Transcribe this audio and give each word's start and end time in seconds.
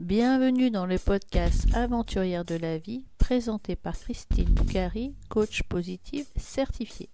Bienvenue 0.00 0.70
dans 0.70 0.86
le 0.86 0.98
podcast 0.98 1.66
Aventurière 1.74 2.46
de 2.46 2.54
la 2.54 2.78
vie 2.78 3.04
présenté 3.18 3.76
par 3.76 3.92
Christine 3.92 4.48
Boucari, 4.48 5.14
coach 5.28 5.62
positive 5.64 6.24
certifiée. 6.36 7.10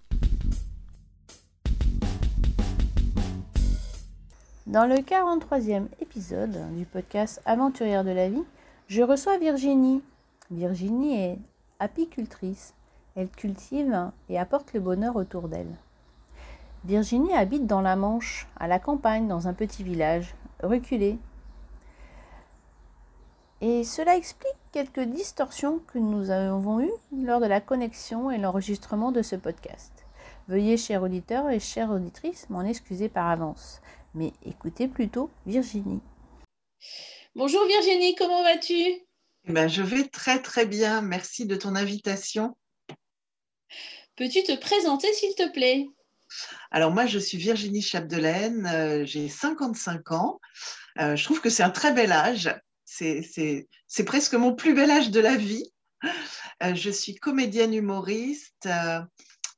Dans 4.68 4.86
le 4.86 4.94
43e 4.98 5.86
épisode 6.00 6.56
du 6.76 6.84
podcast 6.84 7.42
Aventurière 7.44 8.04
de 8.04 8.12
la 8.12 8.28
vie, 8.28 8.44
je 8.86 9.02
reçois 9.02 9.36
Virginie. 9.38 10.00
Virginie 10.52 11.20
est 11.20 11.38
apicultrice. 11.80 12.72
Elle 13.16 13.30
cultive 13.30 14.12
et 14.28 14.38
apporte 14.38 14.74
le 14.74 14.80
bonheur 14.80 15.16
autour 15.16 15.48
d'elle. 15.48 15.74
Virginie 16.84 17.34
habite 17.34 17.66
dans 17.66 17.80
la 17.80 17.96
Manche, 17.96 18.46
à 18.60 18.68
la 18.68 18.78
campagne, 18.78 19.26
dans 19.26 19.48
un 19.48 19.54
petit 19.54 19.82
village, 19.82 20.36
reculé, 20.62 21.18
et 23.60 23.84
cela 23.84 24.16
explique 24.16 24.52
quelques 24.72 25.00
distorsions 25.00 25.78
que 25.78 25.98
nous 25.98 26.30
avons 26.30 26.80
eues 26.80 26.92
lors 27.12 27.40
de 27.40 27.46
la 27.46 27.60
connexion 27.60 28.30
et 28.30 28.38
l'enregistrement 28.38 29.12
de 29.12 29.22
ce 29.22 29.36
podcast. 29.36 29.92
Veuillez, 30.48 30.76
chers 30.76 31.02
auditeurs 31.02 31.50
et 31.50 31.58
chères 31.58 31.90
auditrices, 31.90 32.48
m'en 32.50 32.62
excuser 32.62 33.08
par 33.08 33.28
avance. 33.28 33.80
Mais 34.14 34.32
écoutez 34.44 34.88
plutôt 34.88 35.30
Virginie. 35.46 36.00
Bonjour 37.34 37.66
Virginie, 37.66 38.14
comment 38.14 38.42
vas-tu? 38.42 39.02
Ben, 39.48 39.68
Je 39.68 39.82
vais 39.82 40.04
très 40.04 40.40
très 40.40 40.66
bien, 40.66 41.00
merci 41.00 41.46
de 41.46 41.56
ton 41.56 41.74
invitation. 41.74 42.56
Peux-tu 44.16 44.42
te 44.42 44.56
présenter 44.58 45.12
s'il 45.12 45.34
te 45.34 45.50
plaît? 45.52 45.86
Alors 46.70 46.90
moi 46.90 47.06
je 47.06 47.18
suis 47.18 47.38
Virginie 47.38 47.82
Chapdelaine, 47.82 48.66
euh, 48.66 49.04
j'ai 49.04 49.28
55 49.28 50.12
ans. 50.12 50.40
Euh, 50.98 51.16
je 51.16 51.24
trouve 51.24 51.40
que 51.40 51.50
c'est 51.50 51.62
un 51.62 51.70
très 51.70 51.92
bel 51.92 52.12
âge 52.12 52.50
c'est 52.86 54.04
presque 54.06 54.34
mon 54.34 54.54
plus 54.54 54.74
bel 54.74 54.90
âge 54.90 55.10
de 55.10 55.20
la 55.20 55.36
vie. 55.36 55.70
Euh, 56.62 56.74
je 56.74 56.90
suis 56.90 57.14
comédienne 57.14 57.74
humoriste, 57.74 58.66
euh, 58.66 59.00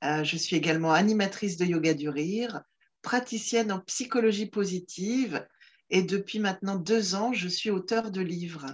euh, 0.05 0.25
je 0.25 0.37
suis 0.37 0.57
également 0.57 0.93
animatrice 0.93 1.57
de 1.57 1.65
yoga 1.65 1.95
du 1.95 2.09
rire, 2.09 2.63
praticienne 3.03 3.71
en 3.71 3.81
psychologie 3.81 4.47
positive 4.47 5.47
et 5.91 6.03
depuis 6.03 6.39
maintenant 6.39 6.77
deux 6.77 7.15
ans, 7.15 7.33
je 7.33 7.49
suis 7.49 7.71
auteur 7.71 8.11
de 8.11 8.21
livres. 8.21 8.67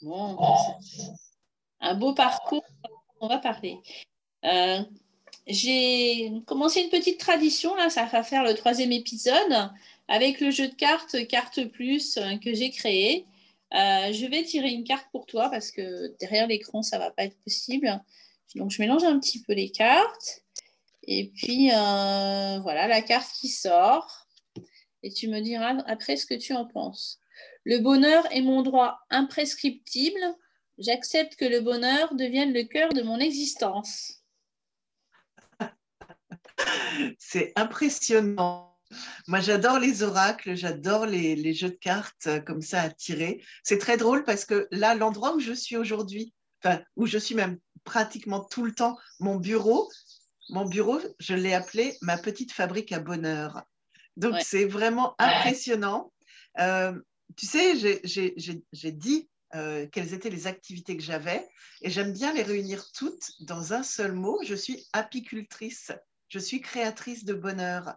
Bon, 0.00 0.38
un 1.80 1.94
beau 1.94 2.14
parcours, 2.14 2.64
on 3.20 3.28
va 3.28 3.38
parler. 3.38 3.78
J'ai 5.46 6.30
commencé 6.46 6.82
une 6.82 6.90
petite 6.90 7.18
tradition, 7.18 7.74
là, 7.74 7.90
ça 7.90 8.04
va 8.04 8.22
faire 8.22 8.44
le 8.44 8.54
troisième 8.54 8.92
épisode, 8.92 9.70
avec 10.06 10.40
le 10.40 10.50
jeu 10.50 10.68
de 10.68 10.74
cartes 10.74 11.26
Carte 11.26 11.64
Plus 11.66 12.18
que 12.42 12.54
j'ai 12.54 12.70
créé. 12.70 13.26
Euh, 13.74 14.12
je 14.12 14.26
vais 14.26 14.44
tirer 14.44 14.70
une 14.70 14.84
carte 14.84 15.06
pour 15.12 15.26
toi 15.26 15.50
parce 15.50 15.70
que 15.70 16.16
derrière 16.18 16.46
l'écran, 16.46 16.82
ça 16.82 16.98
ne 16.98 17.02
va 17.02 17.10
pas 17.10 17.24
être 17.24 17.38
possible. 17.40 18.02
Donc, 18.54 18.70
je 18.70 18.80
mélange 18.80 19.04
un 19.04 19.18
petit 19.18 19.42
peu 19.42 19.52
les 19.52 19.70
cartes. 19.70 20.42
Et 21.02 21.30
puis, 21.34 21.70
euh, 21.70 22.58
voilà, 22.60 22.86
la 22.86 23.02
carte 23.02 23.30
qui 23.38 23.48
sort. 23.48 24.26
Et 25.02 25.12
tu 25.12 25.28
me 25.28 25.40
diras 25.40 25.76
après 25.86 26.16
ce 26.16 26.26
que 26.26 26.34
tu 26.34 26.54
en 26.54 26.66
penses. 26.66 27.20
Le 27.64 27.78
bonheur 27.78 28.24
est 28.32 28.40
mon 28.40 28.62
droit 28.62 29.00
imprescriptible. 29.10 30.20
J'accepte 30.78 31.36
que 31.36 31.44
le 31.44 31.60
bonheur 31.60 32.14
devienne 32.14 32.52
le 32.52 32.64
cœur 32.64 32.92
de 32.92 33.02
mon 33.02 33.18
existence. 33.18 34.22
C'est 37.18 37.52
impressionnant. 37.56 38.67
Moi, 39.26 39.40
j'adore 39.40 39.78
les 39.78 40.02
oracles, 40.02 40.54
j'adore 40.54 41.06
les, 41.06 41.52
jeux 41.54 41.70
de 41.70 41.74
cartes 41.74 42.26
euh, 42.26 42.40
comme 42.40 42.62
ça 42.62 42.82
à 42.82 42.90
tirer. 42.90 43.42
C'est 43.62 43.78
très 43.78 43.96
drôle 43.96 44.24
parce 44.24 44.44
que 44.44 44.66
là, 44.70 44.94
l'endroit 44.94 45.34
où 45.34 45.40
je 45.40 45.52
suis 45.52 45.76
aujourd'hui, 45.76 46.32
enfin, 46.62 46.82
où 46.96 47.06
je 47.06 47.18
suis 47.18 47.34
même 47.34 47.58
pratiquement 47.84 48.40
tout 48.40 48.64
le 48.64 48.74
temps, 48.74 48.96
mon 49.20 49.36
bureau, 49.36 49.88
mon 50.50 50.64
bureau, 50.64 50.98
je 51.18 51.34
l'ai 51.34 51.54
appelé 51.54 51.96
ma 52.00 52.16
petite 52.16 52.52
fabrique 52.52 52.92
à 52.92 53.00
bonheur. 53.00 53.62
Donc, 54.16 54.34
c'est 54.40 54.64
vraiment 54.64 55.14
impressionnant. 55.18 56.12
Euh, 56.58 56.92
tu 57.36 57.46
sais, 57.46 57.76
j'ai 57.76 58.92
dit 58.92 59.28
euh, 59.54 59.86
quelles 59.92 60.12
étaient 60.14 60.30
les 60.30 60.46
activités 60.46 60.96
que 60.96 61.02
j'avais 61.02 61.46
et 61.82 61.90
j'aime 61.90 62.12
bien 62.12 62.32
les 62.32 62.42
réunir 62.42 62.90
toutes 62.92 63.30
dans 63.40 63.72
un 63.72 63.82
seul 63.82 64.12
mot. 64.12 64.40
Je 64.44 64.54
suis 64.54 64.86
apicultrice, 64.92 65.92
je 66.28 66.38
suis 66.38 66.60
créatrice 66.60 67.24
de 67.24 67.34
bonheur. 67.34 67.94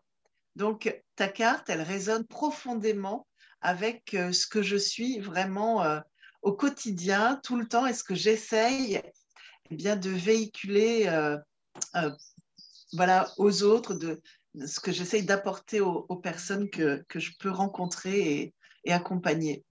Donc, 0.55 0.93
ta 1.15 1.27
carte, 1.27 1.69
elle 1.69 1.81
résonne 1.81 2.25
profondément 2.25 3.27
avec 3.61 4.13
euh, 4.13 4.31
ce 4.31 4.47
que 4.47 4.61
je 4.61 4.75
suis 4.75 5.19
vraiment 5.19 5.83
euh, 5.83 5.99
au 6.41 6.53
quotidien, 6.53 7.39
tout 7.43 7.55
le 7.55 7.67
temps, 7.67 7.85
et 7.85 7.93
ce 7.93 8.03
que 8.03 8.15
j'essaye 8.15 9.01
eh 9.69 9.75
bien, 9.75 9.95
de 9.95 10.09
véhiculer 10.09 11.07
euh, 11.07 11.37
voilà, 12.93 13.31
aux 13.37 13.63
autres, 13.63 13.97
ce 14.55 14.79
que 14.79 14.91
j'essaye 14.91 15.23
d'apporter 15.23 15.79
aux, 15.79 16.15
personnes 16.17 16.69
que, 16.69 17.05
je 17.15 17.31
peux 17.39 17.51
rencontrer 17.51 18.53
et 18.83 18.91
accompagner. 18.91 19.63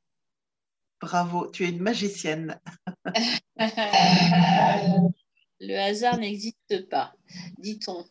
Bravo, 1.01 1.51
tu 1.51 1.65
es 1.65 1.71
une 1.71 1.83
magicienne. 1.83 2.61
Le 5.61 5.77
hasard 5.77 6.17
n'existe 6.17 6.89
pas, 6.89 7.13
dit-on. 7.59 8.07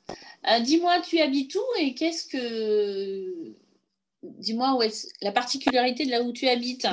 Euh, 0.48 0.60
dis-moi, 0.60 1.02
tu 1.02 1.20
habites 1.20 1.56
où 1.56 1.64
et 1.80 1.96
qu'est-ce 1.96 2.28
que. 2.28 3.56
Dis-moi, 4.22 4.76
où 4.76 4.84
est 4.84 5.08
la 5.22 5.32
particularité 5.32 6.06
de 6.06 6.12
là 6.12 6.22
où 6.22 6.32
tu 6.32 6.48
habites? 6.48 6.88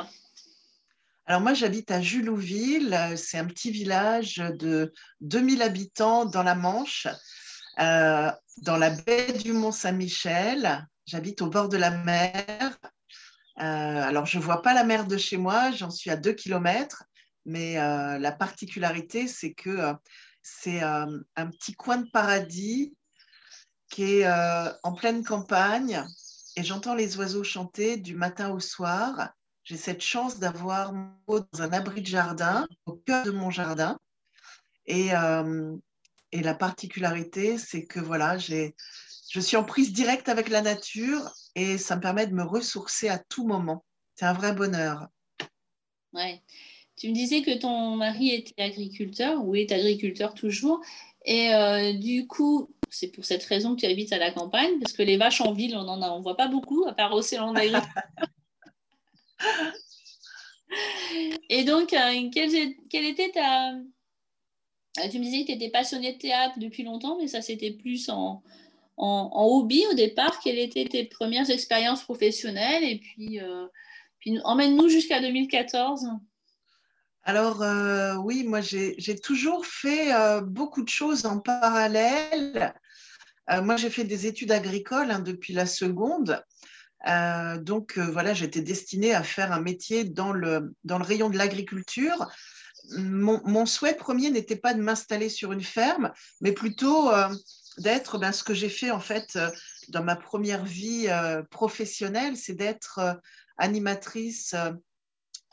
Alors 1.26 1.42
moi, 1.42 1.52
j'habite 1.52 1.90
à 1.90 2.00
Julouville. 2.00 2.96
C'est 3.16 3.36
un 3.36 3.44
petit 3.44 3.70
village 3.70 4.36
de 4.36 4.94
2000 5.20 5.60
habitants 5.60 6.24
dans 6.24 6.42
la 6.42 6.54
Manche, 6.54 7.06
euh, 7.80 8.30
dans 8.62 8.78
la 8.78 8.90
baie 8.90 9.32
du 9.32 9.52
Mont-Saint-Michel. 9.52 10.86
J'habite 11.04 11.42
au 11.42 11.48
bord 11.48 11.68
de 11.68 11.76
la 11.76 11.90
mer. 11.90 12.78
Euh, 13.58 13.62
alors, 13.62 14.24
je 14.24 14.38
ne 14.38 14.42
vois 14.42 14.62
pas 14.62 14.72
la 14.72 14.84
mer 14.84 15.06
de 15.06 15.18
chez 15.18 15.36
moi, 15.36 15.70
j'en 15.72 15.90
suis 15.90 16.10
à 16.10 16.16
2 16.16 16.32
km, 16.32 17.04
mais 17.44 17.74
la 17.74 18.32
particularité, 18.32 19.28
c'est 19.28 19.52
que 19.52 19.94
c'est 20.46 20.80
euh, 20.80 21.18
un 21.34 21.46
petit 21.48 21.74
coin 21.74 21.96
de 21.96 22.08
paradis 22.08 22.94
qui 23.88 24.04
est 24.04 24.26
euh, 24.26 24.72
en 24.84 24.94
pleine 24.94 25.24
campagne 25.24 26.04
et 26.54 26.62
j'entends 26.62 26.94
les 26.94 27.18
oiseaux 27.18 27.42
chanter 27.42 27.96
du 27.96 28.14
matin 28.14 28.50
au 28.50 28.60
soir. 28.60 29.30
J'ai 29.64 29.76
cette 29.76 30.02
chance 30.02 30.38
d'avoir 30.38 30.92
dans 31.26 31.44
un 31.58 31.72
abri 31.72 32.00
de 32.00 32.06
jardin, 32.06 32.68
au 32.84 32.92
cœur 32.92 33.24
de 33.24 33.32
mon 33.32 33.50
jardin. 33.50 33.98
Et, 34.86 35.12
euh, 35.16 35.76
et 36.30 36.42
la 36.42 36.54
particularité, 36.54 37.58
c'est 37.58 37.84
que 37.84 37.98
voilà, 37.98 38.38
je 38.38 39.40
suis 39.40 39.56
en 39.56 39.64
prise 39.64 39.92
directe 39.92 40.28
avec 40.28 40.48
la 40.48 40.62
nature 40.62 41.28
et 41.56 41.76
ça 41.76 41.96
me 41.96 42.00
permet 42.00 42.28
de 42.28 42.34
me 42.34 42.44
ressourcer 42.44 43.08
à 43.08 43.18
tout 43.18 43.48
moment. 43.48 43.84
C'est 44.14 44.26
un 44.26 44.32
vrai 44.32 44.52
bonheur. 44.52 45.08
Ouais. 46.12 46.40
Tu 46.96 47.10
me 47.10 47.14
disais 47.14 47.42
que 47.42 47.58
ton 47.58 47.96
mari 47.96 48.30
était 48.30 48.62
agriculteur 48.62 49.44
ou 49.44 49.54
est 49.54 49.70
agriculteur 49.70 50.32
toujours. 50.32 50.80
Et 51.26 51.52
euh, 51.52 51.92
du 51.92 52.26
coup, 52.26 52.70
c'est 52.88 53.08
pour 53.08 53.26
cette 53.26 53.44
raison 53.44 53.74
que 53.74 53.80
tu 53.80 53.86
habites 53.86 54.12
à 54.12 54.18
la 54.18 54.30
campagne, 54.30 54.78
parce 54.80 54.92
que 54.92 55.02
les 55.02 55.16
vaches 55.16 55.40
en 55.40 55.52
ville, 55.52 55.76
on 55.76 55.82
n'en 55.84 56.16
on 56.16 56.20
voit 56.22 56.36
pas 56.36 56.48
beaucoup, 56.48 56.86
à 56.86 56.94
part 56.94 57.12
au 57.12 57.20
salon 57.20 57.52
d'agriculture. 57.52 57.92
Et 61.50 61.64
donc, 61.64 61.92
euh, 61.92 62.30
quelle, 62.32 63.04
était 63.04 63.30
ta... 63.30 63.72
Euh, 63.72 65.08
tu 65.10 65.18
me 65.18 65.24
disais 65.24 65.42
que 65.42 65.46
tu 65.46 65.52
étais 65.52 65.70
passionnée 65.70 66.14
de 66.14 66.18
théâtre 66.18 66.58
depuis 66.58 66.82
longtemps, 66.82 67.18
mais 67.20 67.28
ça, 67.28 67.42
c'était 67.42 67.72
plus 67.72 68.08
en, 68.08 68.42
en, 68.96 69.46
hobby 69.46 69.84
au 69.90 69.94
départ. 69.94 70.40
Quelles 70.40 70.58
étaient 70.58 70.86
tes 70.86 71.04
premières 71.04 71.50
expériences 71.50 72.02
professionnelles? 72.02 72.84
Et 72.84 72.98
puis, 72.98 73.40
puis 74.18 74.40
emmène-nous 74.44 74.88
jusqu'à 74.88 75.20
2014. 75.20 76.08
Alors 77.28 77.60
euh, 77.60 78.14
oui, 78.14 78.44
moi 78.44 78.60
j'ai 78.60 79.18
toujours 79.20 79.66
fait 79.66 80.14
euh, 80.14 80.40
beaucoup 80.40 80.84
de 80.84 80.88
choses 80.88 81.26
en 81.26 81.40
parallèle. 81.40 82.72
Euh, 83.50 83.62
moi 83.62 83.76
j'ai 83.76 83.90
fait 83.90 84.04
des 84.04 84.28
études 84.28 84.52
agricoles 84.52 85.10
hein, 85.10 85.18
depuis 85.18 85.52
la 85.52 85.66
seconde. 85.66 86.40
donc 87.62 87.98
voilà, 87.98 88.32
j'étais 88.32 88.60
destinée 88.60 89.12
à 89.12 89.24
faire 89.24 89.50
un 89.50 89.60
métier 89.60 90.04
dans 90.04 90.32
le, 90.32 90.72
rayon 90.88 91.28
de 91.28 91.36
l'agriculture. 91.36 92.30
Mon, 92.96 93.66
souhait 93.66 93.96
premier 93.96 94.30
n'était 94.30 94.54
pas 94.54 94.72
de 94.72 94.80
m'installer 94.80 95.28
sur 95.28 95.50
une 95.50 95.64
ferme, 95.64 96.12
mais 96.40 96.52
plutôt 96.52 97.10
d'être 97.78 98.18
ben, 98.18 98.30
ce 98.30 98.44
que 98.44 98.54
j'ai 98.54 98.68
fait 98.68 98.92
en 98.92 99.00
fait 99.00 99.36
dans 99.88 100.04
ma 100.04 100.14
première 100.14 100.64
vie 100.64 101.08
professionnelle, 101.50 102.36
c'est 102.36 102.54
d'être 102.54 103.00
animatrice 103.58 104.54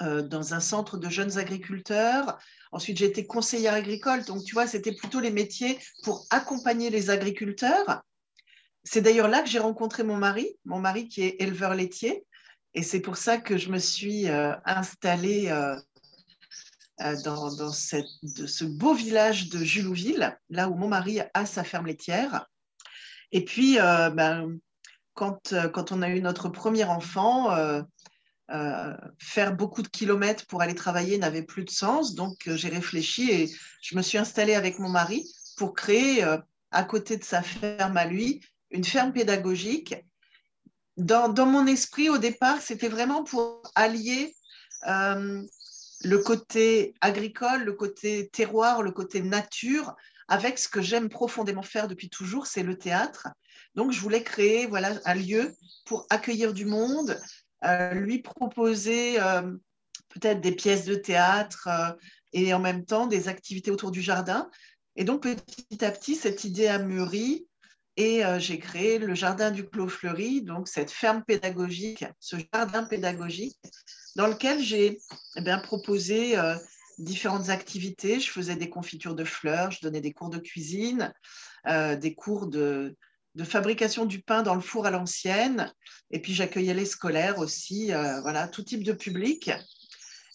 dans 0.03 0.53
un 0.53 0.59
centre 0.59 0.97
de 0.97 1.09
jeunes 1.09 1.37
agriculteurs. 1.37 2.37
Ensuite, 2.71 2.97
j'ai 2.97 3.05
été 3.05 3.25
conseillère 3.25 3.73
agricole. 3.73 4.23
Donc, 4.25 4.43
tu 4.43 4.53
vois, 4.53 4.67
c'était 4.67 4.93
plutôt 4.93 5.19
les 5.19 5.31
métiers 5.31 5.79
pour 6.03 6.25
accompagner 6.29 6.89
les 6.89 7.09
agriculteurs. 7.09 8.03
C'est 8.83 9.01
d'ailleurs 9.01 9.27
là 9.27 9.41
que 9.41 9.49
j'ai 9.49 9.59
rencontré 9.59 10.03
mon 10.03 10.17
mari, 10.17 10.57
mon 10.65 10.79
mari 10.79 11.07
qui 11.07 11.21
est 11.21 11.35
éleveur 11.39 11.73
laitier. 11.75 12.25
Et 12.73 12.83
c'est 12.83 12.99
pour 12.99 13.17
ça 13.17 13.37
que 13.37 13.57
je 13.57 13.69
me 13.69 13.77
suis 13.77 14.27
installée 14.65 15.53
dans, 17.23 17.71
cette, 17.71 18.05
de 18.23 18.47
ce 18.47 18.65
beau 18.65 18.93
village 18.93 19.49
de 19.49 19.63
Julouville, 19.63 20.37
là 20.49 20.69
où 20.69 20.75
mon 20.75 20.87
mari 20.87 21.19
a 21.33 21.45
sa 21.45 21.63
ferme 21.63 21.87
laitière. 21.87 22.47
Et 23.31 23.45
puis, 23.45 23.75
ben, 23.77 24.57
quand, 25.13 25.91
on 25.91 26.01
a 26.01 26.09
eu 26.09 26.21
notre 26.21 26.49
premier 26.49 26.83
enfant, 26.85 27.55
euh, 28.51 28.93
faire 29.19 29.55
beaucoup 29.55 29.81
de 29.81 29.87
kilomètres 29.87 30.45
pour 30.47 30.61
aller 30.61 30.75
travailler 30.75 31.17
n'avait 31.17 31.43
plus 31.43 31.63
de 31.63 31.69
sens. 31.69 32.13
Donc, 32.13 32.47
euh, 32.47 32.57
j'ai 32.57 32.69
réfléchi 32.69 33.31
et 33.31 33.49
je 33.81 33.95
me 33.95 34.01
suis 34.01 34.17
installée 34.17 34.53
avec 34.53 34.79
mon 34.79 34.89
mari 34.89 35.25
pour 35.55 35.73
créer, 35.73 36.23
euh, 36.23 36.37
à 36.71 36.83
côté 36.83 37.15
de 37.17 37.23
sa 37.23 37.41
ferme 37.41 37.95
à 37.95 38.05
lui, 38.05 38.41
une 38.71 38.83
ferme 38.83 39.13
pédagogique. 39.13 39.95
Dans, 40.97 41.29
dans 41.29 41.45
mon 41.45 41.65
esprit, 41.67 42.09
au 42.09 42.17
départ, 42.17 42.61
c'était 42.61 42.89
vraiment 42.89 43.23
pour 43.23 43.61
allier 43.75 44.35
le 44.85 46.17
côté 46.17 46.93
agricole, 46.99 47.63
le 47.63 47.73
côté 47.73 48.29
terroir, 48.29 48.83
le 48.83 48.91
côté 48.91 49.21
nature, 49.21 49.95
avec 50.27 50.59
ce 50.59 50.67
que 50.67 50.81
j'aime 50.81 51.09
profondément 51.09 51.61
faire 51.61 51.87
depuis 51.87 52.09
toujours, 52.09 52.47
c'est 52.47 52.63
le 52.63 52.77
théâtre. 52.77 53.29
Donc, 53.75 53.91
je 53.91 53.99
voulais 54.01 54.23
créer 54.23 54.65
voilà, 54.65 54.93
un 55.05 55.15
lieu 55.15 55.55
pour 55.85 56.05
accueillir 56.09 56.53
du 56.53 56.65
monde, 56.65 57.17
lui 57.93 58.19
proposer 58.19 59.21
euh, 59.21 59.41
peut-être 60.09 60.41
des 60.41 60.51
pièces 60.51 60.85
de 60.85 60.95
théâtre 60.95 61.67
euh, 61.67 61.91
et 62.33 62.53
en 62.53 62.59
même 62.59 62.85
temps 62.85 63.07
des 63.07 63.27
activités 63.27 63.71
autour 63.71 63.91
du 63.91 64.01
jardin. 64.01 64.49
Et 64.95 65.03
donc 65.03 65.23
petit 65.23 65.83
à 65.83 65.91
petit, 65.91 66.15
cette 66.15 66.43
idée 66.43 66.67
a 66.67 66.79
mûri 66.79 67.47
et 67.95 68.23
j'ai 68.39 68.57
créé 68.57 68.97
le 68.97 69.13
jardin 69.13 69.51
du 69.51 69.67
Clos 69.69 69.87
Fleuri, 69.87 70.41
donc 70.41 70.67
cette 70.67 70.89
ferme 70.89 71.23
pédagogique, 71.23 72.05
ce 72.19 72.37
jardin 72.51 72.83
pédagogique 72.85 73.59
dans 74.15 74.25
lequel 74.25 74.59
j'ai 74.59 74.97
eh 75.35 75.41
bien, 75.41 75.59
proposé 75.59 76.35
différentes 76.97 77.49
activités. 77.49 78.19
Je 78.19 78.31
faisais 78.31 78.55
des 78.55 78.69
confitures 78.69 79.13
de 79.13 79.23
fleurs, 79.23 79.69
je 79.69 79.81
donnais 79.81 80.01
des 80.01 80.11
cours 80.11 80.31
de 80.31 80.39
cuisine, 80.39 81.13
des 81.67 82.15
cours 82.15 82.47
de, 82.47 82.95
de 83.35 83.43
fabrication 83.43 84.05
du 84.05 84.21
pain 84.21 84.43
dans 84.43 84.55
le 84.55 84.61
four 84.61 84.85
à 84.85 84.91
l'ancienne. 84.91 85.73
Et 86.11 86.21
puis 86.21 86.33
j'accueillais 86.33 86.73
les 86.73 86.85
scolaires 86.85 87.39
aussi, 87.39 87.93
euh, 87.93 88.21
voilà, 88.21 88.47
tout 88.47 88.63
type 88.63 88.83
de 88.83 88.93
public. 88.93 89.51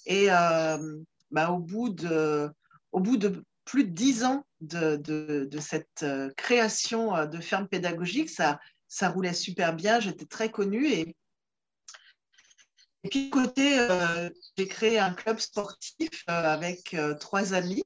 Et 0.07 0.31
euh, 0.31 0.97
bah, 1.31 1.51
au, 1.51 1.59
bout 1.59 1.91
de, 1.91 2.51
plus 3.65 3.85
de 3.85 3.91
dix 3.91 4.25
ans 4.25 4.45
de, 4.61 5.49
cette 5.61 6.03
euh, 6.03 6.31
création 6.37 7.27
de 7.27 7.39
ferme 7.41 7.69
pédagogique, 7.69 8.31
ça, 8.31 8.59
ça 8.89 9.11
roulait 9.11 9.35
super 9.35 9.75
bien, 9.75 10.01
j'étais 10.01 10.27
très 10.27 10.51
connue. 10.51 10.89
Et, 10.89 11.17
et 13.05 13.09
puis 13.11 13.31
côté, 13.31 13.79
j'ai 14.57 14.67
créé 14.67 14.99
un 14.99 15.13
club 15.13 15.39
sportif 15.39 16.25
avec 16.27 16.97
trois 17.21 17.55
amis 17.55 17.85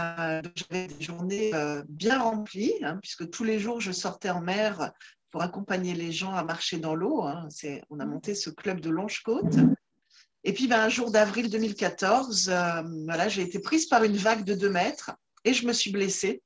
euh, 0.00 0.42
j'avais 0.54 0.88
des 0.88 1.04
journées 1.04 1.54
euh, 1.54 1.82
bien 1.88 2.20
remplies, 2.20 2.74
hein, 2.82 2.98
puisque 3.00 3.30
tous 3.30 3.44
les 3.44 3.58
jours, 3.58 3.80
je 3.80 3.92
sortais 3.92 4.30
en 4.30 4.40
mer 4.40 4.92
pour 5.30 5.42
accompagner 5.42 5.94
les 5.94 6.12
gens 6.12 6.32
à 6.32 6.44
marcher 6.44 6.78
dans 6.78 6.94
l'eau. 6.94 7.22
Hein. 7.22 7.48
On 7.90 8.00
a 8.00 8.06
monté 8.06 8.34
ce 8.34 8.50
club 8.50 8.80
de 8.80 8.90
Longe-Côte. 8.90 9.56
Et 10.44 10.52
puis, 10.52 10.68
ben, 10.68 10.80
un 10.80 10.88
jour 10.88 11.10
d'avril 11.10 11.50
2014, 11.50 12.48
euh, 12.48 12.82
voilà, 13.04 13.28
j'ai 13.28 13.42
été 13.42 13.58
prise 13.58 13.86
par 13.86 14.04
une 14.04 14.16
vague 14.16 14.44
de 14.44 14.54
2 14.54 14.70
mètres 14.70 15.12
et 15.44 15.54
je 15.54 15.66
me 15.66 15.72
suis 15.72 15.90
blessée. 15.90 16.42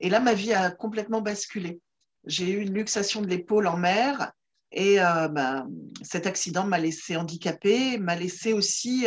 Et 0.00 0.08
là, 0.08 0.20
ma 0.20 0.34
vie 0.34 0.52
a 0.52 0.70
complètement 0.70 1.20
basculé. 1.20 1.80
J'ai 2.24 2.50
eu 2.50 2.60
une 2.60 2.74
luxation 2.74 3.22
de 3.22 3.26
l'épaule 3.26 3.66
en 3.66 3.76
mer 3.76 4.32
et 4.72 4.96
ben, 4.96 5.68
cet 6.02 6.26
accident 6.26 6.64
m'a 6.64 6.78
laissé 6.78 7.16
handicapée, 7.16 7.98
m'a 7.98 8.14
laissé 8.14 8.52
aussi 8.52 9.06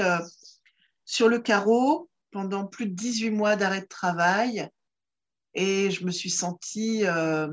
sur 1.05 1.29
le 1.29 1.39
carreau, 1.39 2.09
pendant 2.33 2.65
plus 2.65 2.87
de 2.87 2.95
18 2.95 3.29
mois 3.29 3.55
d'arrêt 3.55 3.81
de 3.81 3.87
travail 3.87 4.67
et 5.53 5.91
je 5.91 6.03
me 6.03 6.11
suis 6.11 6.31
sentie 6.31 7.05
euh, 7.05 7.47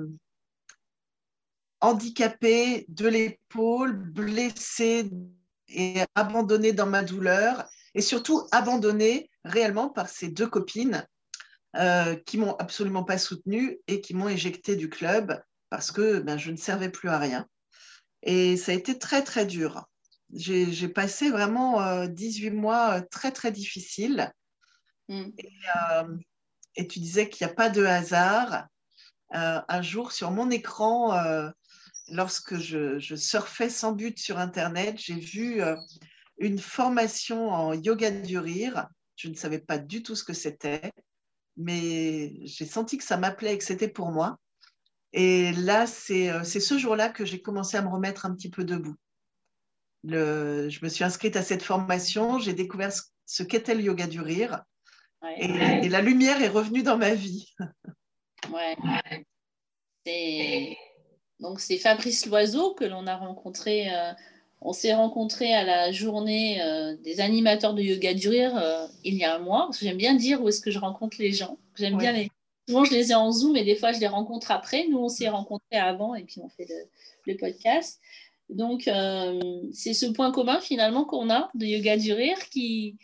handicapée 1.81 2.87
de 2.89 3.07
l'épaule, 3.07 3.93
blessée 3.93 5.11
et 5.69 6.01
abandonnée 6.15 6.73
dans 6.73 6.87
ma 6.87 7.03
douleur 7.03 7.69
et 7.95 8.01
surtout 8.01 8.49
abandonnée 8.53 9.31
réellement 9.45 9.91
par 9.91 10.09
ces 10.09 10.29
deux 10.29 10.49
copines 10.49 11.07
euh, 11.77 12.17
qui 12.17 12.39
m'ont 12.39 12.57
absolument 12.57 13.05
pas 13.05 13.19
soutenue 13.19 13.79
et 13.87 14.01
qui 14.01 14.15
m'ont 14.15 14.29
éjectée 14.29 14.77
du 14.77 14.89
club 14.89 15.41
parce 15.69 15.93
que 15.93 16.21
ben, 16.21 16.39
je 16.39 16.51
ne 16.51 16.57
servais 16.57 16.91
plus 16.91 17.11
à 17.11 17.19
rien. 17.19 17.47
Et 18.23 18.57
ça 18.57 18.73
a 18.73 18.75
été 18.75 18.99
très 18.99 19.23
très 19.23 19.47
dur. 19.47 19.85
J'ai 20.33 20.89
passé 20.89 21.31
vraiment 21.31 22.07
18 22.07 22.49
euh, 22.49 22.53
mois 22.53 23.01
très 23.03 23.31
très 23.31 23.53
difficiles 23.53 24.33
Mm. 25.11 25.33
Euh, 25.77 26.17
et, 26.77 26.87
tu 26.87 27.01
disais 27.01 27.29
qu'il 27.29 27.45
n'y 27.47 27.53
a 27.53 27.55
pas 27.55 27.69
de 27.69 27.85
hasard. 27.85 28.69
Euh, 29.35 29.61
un 29.69 29.83
jour, 29.83 30.13
sur 30.13 30.31
mon 30.31 30.51
écran, 30.51 31.15
euh, 31.15 31.51
lorsque 32.09 32.57
je, 32.57 32.99
surfais 33.17 33.69
sans 33.69 33.93
but 33.93 34.19
sur 34.19 34.39
Internet, 34.39 34.99
j'ai 34.99 35.19
vu 35.19 35.61
une 36.39 36.59
formation 36.59 37.51
en 37.51 37.75
yoga 37.75 38.11
du 38.11 38.39
rire. 38.39 38.89
Je 39.17 39.29
ne 39.29 39.35
savais 39.35 39.59
pas 39.59 39.79
du 39.79 40.03
tout 40.03 40.15
ce 40.15 40.25
que 40.25 40.33
c'était, 40.33 40.93
mais 41.57 42.35
j'ai 42.47 42.65
senti 42.65 42.97
que 42.97 43.05
ça 43.05 43.17
m'appelait 43.17 43.55
et 43.55 43.59
que 43.59 43.65
c'était 43.65 43.89
pour 43.89 44.11
moi. 44.11 44.39
Et 45.13 45.53
là, 45.53 45.87
c'est 45.87 46.45
ce 46.45 46.79
jour-là 46.79 47.09
que 47.09 47.25
j'ai 47.25 47.43
commencé 47.43 47.77
à 47.77 47.83
me 47.83 47.89
remettre 47.89 48.27
un 48.27 48.35
petit 48.35 48.51
peu 48.51 48.65
debout. 48.65 48.97
Je 50.05 50.85
me 50.85 50.89
suis 50.89 51.05
inscrite 51.05 51.37
à 51.37 51.43
cette 51.43 51.63
formation, 51.63 52.39
j'ai 52.39 52.55
découvert 52.55 52.93
ce 53.27 53.43
qu'était 53.43 53.75
le 53.75 53.83
yoga 53.83 54.07
du 54.07 54.21
rire. 54.21 54.63
Et, 55.39 55.89
la 55.89 56.01
lumière 56.01 56.43
est 56.43 56.49
revenue 56.49 56.83
dans 56.83 56.97
ma 56.97 57.15
vie. 57.15 57.53
ouais. 58.53 58.77
Donc 61.41 61.61
c'est 61.61 61.79
Fabrice 61.79 62.27
Loiseau 62.27 62.75
que 62.75 62.85
l'on 62.85 63.07
a 63.07 63.17
rencontré. 63.17 63.93
Euh, 63.93 64.13
on 64.61 64.73
s'est 64.73 64.93
rencontré 64.93 65.55
à 65.55 65.65
la 65.65 65.91
journée 65.91 66.61
euh, 66.63 66.97
des 67.03 67.21
animateurs 67.21 67.73
de 67.73 67.83
yoga 67.83 68.13
du 68.13 68.29
rire 68.29 68.57
euh, 68.57 68.87
il 69.05 69.15
y 69.15 69.25
a 69.25 69.37
un 69.37 69.39
mois. 69.39 69.67
Parce 69.67 69.79
que 69.79 69.87
j'aime 69.87 69.97
bien 69.97 70.15
dire 70.15 70.43
où 70.43 70.49
est-ce 70.49 70.61
que 70.61 70.71
je 70.71 70.79
rencontre 70.79 71.17
les 71.19 71.33
gens. 71.33 71.59
J'aime 71.77 71.97
bien 71.97 72.13
les. 72.13 72.31
Souvent 72.69 72.85
je 72.85 72.93
les 72.93 73.11
ai 73.11 73.15
en 73.15 73.33
Zoom 73.33 73.57
et 73.57 73.65
des 73.65 73.75
fois 73.75 73.93
je 73.93 74.01
les 74.01 74.07
rencontre 74.07 74.51
après. 74.51 74.87
Nous 74.89 74.99
on 74.99 75.09
s'est 75.09 75.29
rencontrés 75.29 75.79
avant 75.79 76.15
et 76.15 76.25
puis 76.25 76.41
on 76.41 76.49
fait 76.49 76.67
le, 76.69 77.33
le 77.33 77.37
podcast. 77.37 78.01
Donc 78.49 78.91
c'est 79.73 79.95
ce 79.95 80.07
point 80.07 80.33
commun 80.33 80.61
finalement 80.61 81.05
qu'on 81.05 81.31
a 81.31 81.51
de 81.55 81.67
yoga 81.67 81.97
du 81.97 82.13
rire 82.13 82.39
qui, 82.51 82.97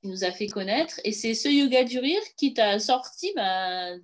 qui 0.00 0.08
nous 0.08 0.24
a 0.24 0.30
fait 0.30 0.46
connaître. 0.46 1.00
Et 1.04 1.12
c'est 1.12 1.34
ce 1.34 1.48
yoga 1.48 1.84
du 1.84 1.98
rire 1.98 2.22
qui 2.36 2.54
t'a 2.54 2.78
sorti 2.78 3.32
bah, 3.34 3.96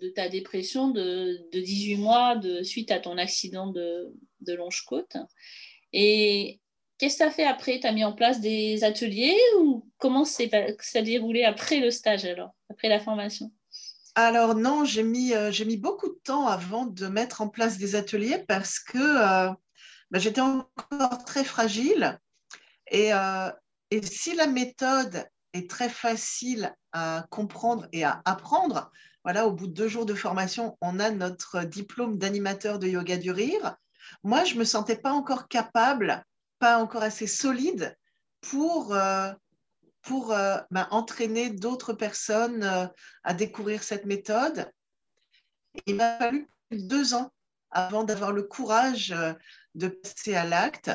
de 0.00 0.08
ta 0.14 0.28
dépression 0.28 0.88
de, 0.88 1.38
de, 1.52 1.60
18 1.60 1.96
mois 1.96 2.36
de, 2.36 2.62
suite 2.62 2.90
à 2.90 3.00
ton 3.00 3.18
accident 3.18 3.68
de, 3.68 4.12
de 4.40 4.54
Longe-Côte. 4.54 5.16
Et 5.92 6.60
qu'est-ce 6.98 7.18
que 7.18 7.22
tu 7.22 7.28
as 7.28 7.30
fait 7.30 7.44
après? 7.44 7.80
Tu 7.80 7.86
as 7.86 7.92
mis 7.92 8.04
en 8.04 8.12
place 8.12 8.40
des 8.40 8.84
ateliers 8.84 9.36
ou 9.60 9.88
comment 9.98 10.24
s'est 10.24 10.50
déroulé 11.02 11.44
après 11.44 11.80
le 11.80 11.90
stage 11.90 12.24
alors, 12.24 12.54
après 12.70 12.88
la 12.88 13.00
formation? 13.00 13.50
Alors 14.14 14.54
non, 14.54 14.86
j'ai 14.86 15.02
mis, 15.02 15.34
euh, 15.34 15.52
j'ai 15.52 15.66
mis 15.66 15.76
beaucoup 15.76 16.08
de 16.08 16.18
temps 16.24 16.46
avant 16.46 16.86
de 16.86 17.06
mettre 17.06 17.42
en 17.42 17.48
place 17.48 17.76
des 17.76 17.96
ateliers 17.96 18.38
parce 18.48 18.78
que 18.78 18.96
euh, 18.96 19.52
bah, 20.10 20.18
j'étais 20.18 20.40
encore 20.40 21.24
très 21.26 21.44
fragile 21.44 22.18
et, 22.90 23.12
euh, 23.12 23.50
et 23.90 24.02
si 24.02 24.34
la 24.34 24.46
méthode 24.46 25.26
est 25.52 25.70
très 25.70 25.88
facile 25.88 26.74
à 26.92 27.26
comprendre 27.30 27.86
et 27.92 28.04
à 28.04 28.20
apprendre, 28.24 28.90
voilà, 29.24 29.46
au 29.46 29.52
bout 29.52 29.66
de 29.66 29.72
deux 29.72 29.88
jours 29.88 30.06
de 30.06 30.14
formation, 30.14 30.76
on 30.80 30.98
a 30.98 31.10
notre 31.10 31.64
diplôme 31.64 32.18
d'animateur 32.18 32.78
de 32.78 32.86
yoga 32.86 33.16
du 33.16 33.30
rire. 33.30 33.76
Moi, 34.22 34.44
je 34.44 34.54
ne 34.54 34.60
me 34.60 34.64
sentais 34.64 34.96
pas 34.96 35.12
encore 35.12 35.48
capable, 35.48 36.24
pas 36.58 36.78
encore 36.78 37.02
assez 37.02 37.26
solide 37.26 37.96
pour, 38.40 38.94
euh, 38.94 39.32
euh, 40.10 40.60
ben, 40.70 40.86
entraîner 40.90 41.50
d'autres 41.50 41.92
personnes 41.92 42.62
euh, 42.62 42.86
à 43.24 43.34
découvrir 43.34 43.82
cette 43.82 44.06
méthode. 44.06 44.70
Il 45.86 45.96
m'a 45.96 46.18
fallu 46.18 46.48
deux 46.70 47.14
ans 47.14 47.32
avant 47.70 48.04
d'avoir 48.04 48.32
le 48.32 48.44
courage 48.44 49.14
de 49.74 49.88
passer 49.88 50.34
à 50.34 50.44
l'acte. 50.44 50.90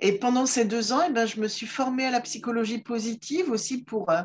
Et 0.00 0.18
pendant 0.18 0.46
ces 0.46 0.64
deux 0.64 0.92
ans, 0.92 1.02
eh 1.08 1.12
ben, 1.12 1.26
je 1.26 1.40
me 1.40 1.48
suis 1.48 1.66
formée 1.66 2.06
à 2.06 2.10
la 2.10 2.20
psychologie 2.20 2.78
positive 2.78 3.50
aussi 3.50 3.82
pour, 3.82 4.10
euh, 4.10 4.22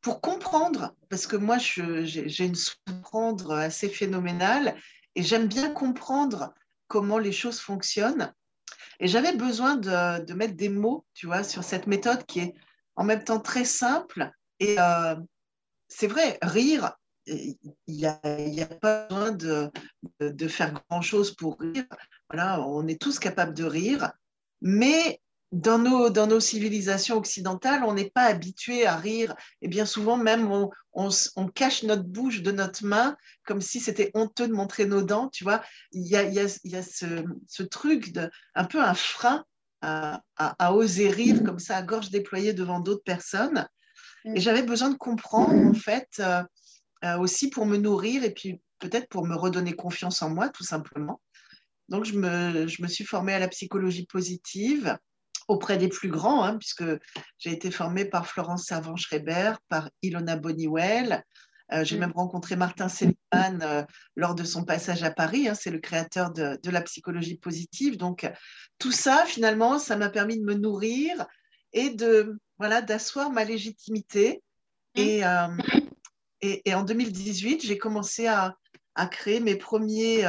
pour 0.00 0.20
comprendre, 0.20 0.94
parce 1.08 1.26
que 1.26 1.36
moi, 1.36 1.58
j'ai 1.58 2.44
une 2.44 2.56
comprendre 2.86 3.52
assez 3.52 3.88
phénoménale 3.88 4.76
et 5.16 5.22
j'aime 5.22 5.48
bien 5.48 5.70
comprendre 5.70 6.54
comment 6.86 7.18
les 7.18 7.32
choses 7.32 7.58
fonctionnent. 7.58 8.32
Et 9.00 9.08
j'avais 9.08 9.34
besoin 9.34 9.74
de, 9.76 10.32
mettre 10.34 10.54
des 10.54 10.68
mots, 10.68 11.04
tu 11.14 11.26
vois, 11.26 11.42
sur 11.42 11.64
cette 11.64 11.88
méthode 11.88 12.24
qui 12.26 12.40
est 12.40 12.54
en 12.94 13.02
même 13.02 13.24
temps 13.24 13.40
très 13.40 13.64
simple. 13.64 14.30
Et 14.60 14.76
euh, 14.78 15.16
c'est 15.88 16.06
vrai, 16.06 16.38
rire, 16.42 16.92
il 17.26 17.56
n'y 17.88 18.06
a, 18.06 18.20
a, 18.22 18.66
pas 18.66 19.06
besoin 19.08 19.32
de, 19.32 19.70
de, 20.20 20.28
de 20.28 20.48
faire 20.48 20.72
grand-chose 20.88 21.34
pour 21.34 21.58
rire. 21.58 21.86
Voilà, 22.30 22.60
on 22.60 22.86
est 22.86 23.00
tous 23.00 23.18
capables 23.18 23.54
de 23.54 23.64
rire. 23.64 24.12
Mais 24.64 25.20
dans 25.52 25.78
nos, 25.78 26.10
dans 26.10 26.26
nos 26.26 26.40
civilisations 26.40 27.16
occidentales, 27.16 27.84
on 27.84 27.92
n'est 27.92 28.10
pas 28.10 28.24
habitué 28.24 28.86
à 28.86 28.96
rire. 28.96 29.36
Et 29.62 29.68
bien 29.68 29.84
souvent, 29.84 30.16
même, 30.16 30.50
on, 30.50 30.70
on, 30.94 31.48
cache 31.48 31.82
notre 31.84 32.02
bouche 32.02 32.42
de 32.42 32.50
notre 32.50 32.84
main 32.84 33.16
comme 33.46 33.60
si 33.60 33.78
c'était 33.78 34.10
honteux 34.14 34.48
de 34.48 34.54
montrer 34.54 34.86
nos 34.86 35.02
dents. 35.02 35.28
Tu 35.28 35.44
vois, 35.44 35.62
il 35.92 36.08
y 36.08 36.16
a, 36.16 36.24
il 36.24 36.32
y 36.32 36.40
a, 36.40 36.46
il 36.64 36.70
y 36.72 36.76
a 36.76 36.82
ce, 36.82 37.24
ce, 37.46 37.62
truc, 37.62 38.12
de, 38.12 38.30
un 38.54 38.64
peu 38.64 38.82
un 38.82 38.94
frein 38.94 39.44
à, 39.82 40.22
à, 40.38 40.72
oser 40.72 41.10
rire 41.10 41.44
comme 41.44 41.58
ça, 41.58 41.76
à 41.76 41.82
gorge 41.82 42.10
déployée 42.10 42.54
devant 42.54 42.80
d'autres 42.80 43.04
personnes. 43.04 43.68
Et 44.24 44.40
j'avais 44.40 44.62
besoin 44.62 44.88
de 44.88 44.96
comprendre, 44.96 45.54
en 45.54 45.74
fait, 45.74 46.08
euh, 46.20 46.42
euh, 47.04 47.18
aussi 47.18 47.50
pour 47.50 47.66
me 47.66 47.76
nourrir 47.76 48.24
et 48.24 48.32
puis 48.32 48.62
peut-être 48.78 49.08
pour 49.08 49.26
me 49.26 49.36
redonner 49.36 49.74
confiance 49.74 50.22
en 50.22 50.30
moi, 50.30 50.48
tout 50.48 50.64
simplement. 50.64 51.20
Donc, 51.88 52.04
je 52.04 52.14
me, 52.14 52.66
je 52.66 52.82
me 52.82 52.88
suis 52.88 53.04
formée 53.04 53.34
à 53.34 53.38
la 53.38 53.48
psychologie 53.48 54.06
positive 54.06 54.96
auprès 55.48 55.76
des 55.76 55.88
plus 55.88 56.08
grands, 56.08 56.42
hein, 56.42 56.56
puisque 56.56 56.84
j'ai 57.38 57.50
été 57.50 57.70
formée 57.70 58.04
par 58.04 58.26
Florence 58.26 58.64
Servan-Schreiber, 58.64 59.54
par 59.68 59.90
Ilona 60.02 60.36
Boniwell. 60.36 61.22
Euh, 61.72 61.84
j'ai 61.84 61.96
mm. 61.96 62.00
même 62.00 62.12
rencontré 62.12 62.56
Martin 62.56 62.88
Seligman 62.88 63.62
euh, 63.62 63.82
lors 64.16 64.34
de 64.34 64.44
son 64.44 64.64
passage 64.64 65.02
à 65.02 65.10
Paris. 65.10 65.48
Hein, 65.48 65.54
c'est 65.54 65.70
le 65.70 65.78
créateur 65.78 66.30
de, 66.32 66.58
de, 66.62 66.70
la 66.70 66.82
psychologie 66.82 67.36
positive. 67.36 67.96
Donc, 67.96 68.30
tout 68.78 68.92
ça, 68.92 69.24
finalement, 69.26 69.78
ça 69.78 69.96
m'a 69.96 70.10
permis 70.10 70.38
de 70.38 70.44
me 70.44 70.54
nourrir 70.54 71.26
et 71.72 71.90
de 71.90 72.38
voilà 72.58 72.82
d'asseoir 72.82 73.30
ma 73.30 73.44
légitimité. 73.44 74.42
Mm. 74.96 75.00
Et, 75.00 75.24
euh, 75.24 75.48
et, 76.40 76.70
et, 76.70 76.74
en 76.74 76.84
2018, 76.84 77.64
j'ai 77.64 77.78
commencé 77.78 78.26
à, 78.26 78.56
à, 78.94 79.06
créer 79.06 79.40
mes 79.40 79.56
premiers 79.56 80.24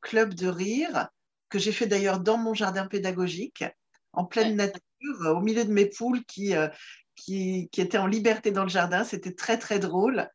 clubs 0.00 0.34
de 0.34 0.48
rire 0.48 1.08
que 1.48 1.58
j'ai 1.58 1.72
fait 1.72 1.86
d'ailleurs 1.86 2.20
dans 2.20 2.38
mon 2.38 2.54
jardin 2.54 2.86
pédagogique 2.86 3.64
en 4.12 4.24
pleine 4.24 4.56
nature, 4.56 4.80
euh, 5.22 5.34
au 5.34 5.40
milieu 5.40 5.64
de 5.64 5.72
mes 5.72 5.86
poules 5.86 6.24
qui, 6.24 6.54
euh, 6.56 6.68
qui, 7.16 7.68
qui, 7.72 7.80
étaient 7.80 7.98
en 7.98 8.06
liberté 8.06 8.50
dans 8.50 8.62
le 8.62 8.68
jardin. 8.68 9.04
C'était 9.04 9.34
très, 9.34 9.58
très 9.58 9.78
drôle. 9.78 10.28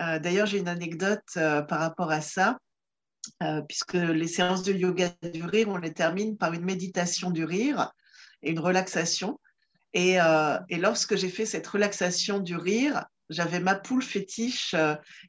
Euh, 0.00 0.18
d'ailleurs, 0.18 0.46
j'ai 0.46 0.58
une 0.58 0.68
anecdote 0.68 1.26
par 1.34 1.80
rapport 1.80 2.10
à 2.10 2.20
ça, 2.20 2.58
puisque 3.68 3.94
les 3.94 4.28
séances 4.28 4.62
de 4.62 4.72
yoga 4.72 5.10
du 5.32 5.44
rire, 5.44 5.68
on 5.68 5.76
les 5.76 5.92
termine 5.92 6.36
par 6.36 6.52
une 6.52 6.64
méditation 6.64 7.30
du 7.30 7.44
rire 7.44 7.92
et 8.42 8.50
une 8.50 8.60
relaxation. 8.60 9.40
Et, 9.94 10.18
et 10.68 10.76
lorsque 10.76 11.16
j'ai 11.16 11.28
fait 11.28 11.46
cette 11.46 11.66
relaxation 11.66 12.38
du 12.38 12.56
rire, 12.56 13.04
j'avais 13.30 13.60
ma 13.60 13.74
poule 13.74 14.02
fétiche 14.02 14.74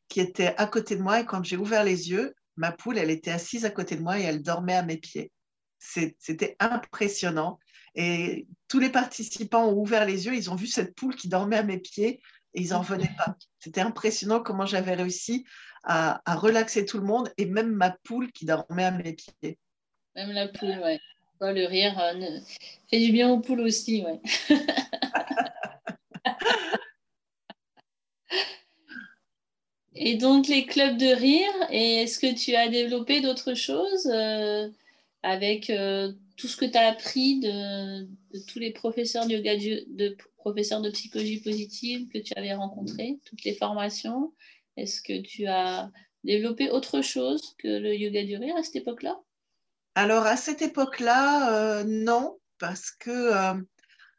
qui 0.08 0.20
était 0.20 0.56
à 0.58 0.66
côté 0.68 0.96
de 0.96 1.02
moi 1.02 1.20
et 1.20 1.26
quand 1.26 1.44
j'ai 1.44 1.58
ouvert 1.58 1.84
les 1.84 2.10
yeux, 2.10 2.34
ma 2.56 2.72
poule, 2.72 2.98
elle 2.98 3.10
était 3.10 3.32
assise 3.32 3.66
à 3.66 3.70
côté 3.70 3.96
de 3.96 4.02
moi 4.02 4.20
et 4.20 4.24
elle 4.24 4.44
dormait 4.44 4.76
à 4.76 4.84
mes 4.84 4.98
pieds. 4.98 5.32
C'était 5.80 6.56
impressionnant. 6.60 7.58
Et 7.96 8.48
tous 8.68 8.80
les 8.80 8.90
participants 8.90 9.68
ont 9.68 9.78
ouvert 9.78 10.06
les 10.06 10.28
yeux, 10.28 10.36
ils 10.36 10.52
ont 10.52 10.56
vu 10.56 10.68
cette 10.68 10.94
poule 10.94 11.16
qui 11.16 11.28
dormait 11.28 11.58
à 11.58 11.64
mes 11.64 11.80
pieds 11.80 12.22
et 12.54 12.62
ils 12.62 12.70
n'en 12.70 12.82
revenaient 12.82 13.16
pas. 13.18 13.36
C'était 13.60 13.82
impressionnant 13.82 14.42
comment 14.42 14.66
j'avais 14.66 14.94
réussi 14.94 15.46
à, 15.84 16.22
relaxer 16.36 16.86
tout 16.86 16.98
le 16.98 17.06
monde 17.06 17.32
et 17.38 17.46
même 17.46 17.72
ma 17.72 17.92
poule 18.04 18.32
qui 18.32 18.46
dormait 18.46 18.86
à 18.86 18.92
mes 18.92 19.14
pieds. 19.14 19.58
Même 20.16 20.32
la 20.32 20.48
poule, 20.50 20.80
ouais. 20.84 21.00
le 21.42 21.66
rire 21.66 21.98
euh, 21.98 22.40
fait 22.90 23.00
du 23.00 23.12
bien 23.12 23.30
aux 23.30 23.40
poules 23.40 23.62
aussi, 23.62 24.04
ouais. 24.04 24.20
et 30.02 30.16
donc 30.16 30.48
les 30.48 30.66
clubs 30.66 30.96
de 30.96 31.14
rire, 31.14 31.52
est-ce 31.70 32.20
que 32.20 32.34
tu 32.34 32.56
as 32.56 32.70
développé 32.70 33.20
d'autres 33.20 33.54
choses 33.54 34.10
euh, 34.10 34.70
avec 35.24 35.70
euh, 35.70 36.14
tout 36.38 36.48
ce 36.48 36.56
que 36.56 36.64
tu 36.64 36.78
as 36.78 36.88
appris 36.88 37.42
de, 37.42 38.08
tous 38.48 38.60
les 38.60 38.72
professeurs 38.72 39.28
de 39.28 39.34
yoga, 39.34 39.58
de 39.58 40.16
professeurs 40.38 40.80
de 40.80 40.90
psychologie 40.90 41.42
positive 41.42 42.08
que 42.08 42.18
tu 42.18 42.32
avais 42.38 42.54
rencontrés, 42.54 43.20
toutes 43.26 43.44
les 43.44 43.54
formations? 43.54 44.34
Est-ce 44.78 45.02
que 45.02 45.22
tu 45.22 45.48
as 45.48 45.92
développé 46.24 46.70
autre 46.70 47.02
chose 47.02 47.54
que 47.58 47.68
le 47.68 47.94
yoga 47.94 48.24
du 48.24 48.38
rire 48.38 48.56
à 48.56 48.64
cette 48.64 48.78
époque-là? 48.78 49.20
Alors, 49.96 50.26
à 50.26 50.38
cette 50.38 50.62
époque-là, 50.62 51.82
euh, 51.82 51.84
non, 51.84 52.38
parce 52.58 52.90
que, 52.92 53.34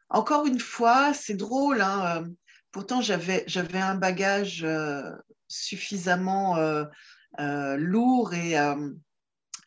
encore 0.09 0.45
une 0.45 0.59
fois, 0.59 1.15
c'est 1.15 1.33
drôle. 1.33 1.81
Hein, 1.81 2.25
pourtant, 2.71 3.01
j'avais 3.01 3.79
un 3.79 3.95
bagage 3.95 4.63
suffisamment 5.51 6.57
lourd 7.37 8.33
et, 8.33 8.55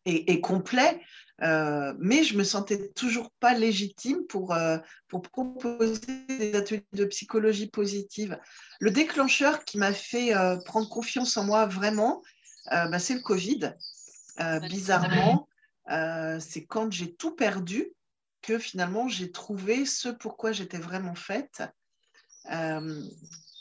et, 0.06 0.32
et, 0.32 0.40
complet 0.40 1.00
euh, 1.42 1.94
mais 1.98 2.22
je 2.22 2.36
me 2.36 2.44
sentais 2.44 2.90
toujours 2.90 3.30
pas 3.40 3.54
légitime 3.54 4.24
pour, 4.28 4.52
euh, 4.54 4.78
pour 5.08 5.22
proposer 5.22 6.00
des 6.28 6.54
ateliers 6.54 6.84
de 6.92 7.04
psychologie 7.06 7.68
positive. 7.68 8.38
Le 8.78 8.90
déclencheur 8.90 9.64
qui 9.64 9.78
m'a 9.78 9.92
fait 9.92 10.34
euh, 10.36 10.56
prendre 10.64 10.88
confiance 10.88 11.36
en 11.36 11.44
moi 11.44 11.66
vraiment, 11.66 12.22
bah, 12.70 12.98
c'est 12.98 13.14
le 13.14 13.20
Covid. 13.20 13.74
bizarrement, 14.68 15.48
c'est 16.40 16.64
quand 16.66 16.90
j'ai 16.90 17.14
tout 17.14 17.34
perdu 17.34 17.92
que 18.40 18.58
finalement 18.58 19.08
j'ai 19.08 19.30
trouvé 19.30 19.84
ce 19.84 20.08
pourquoi 20.08 20.52
j'étais 20.52 20.78
vraiment 20.78 21.14
faite. 21.14 21.62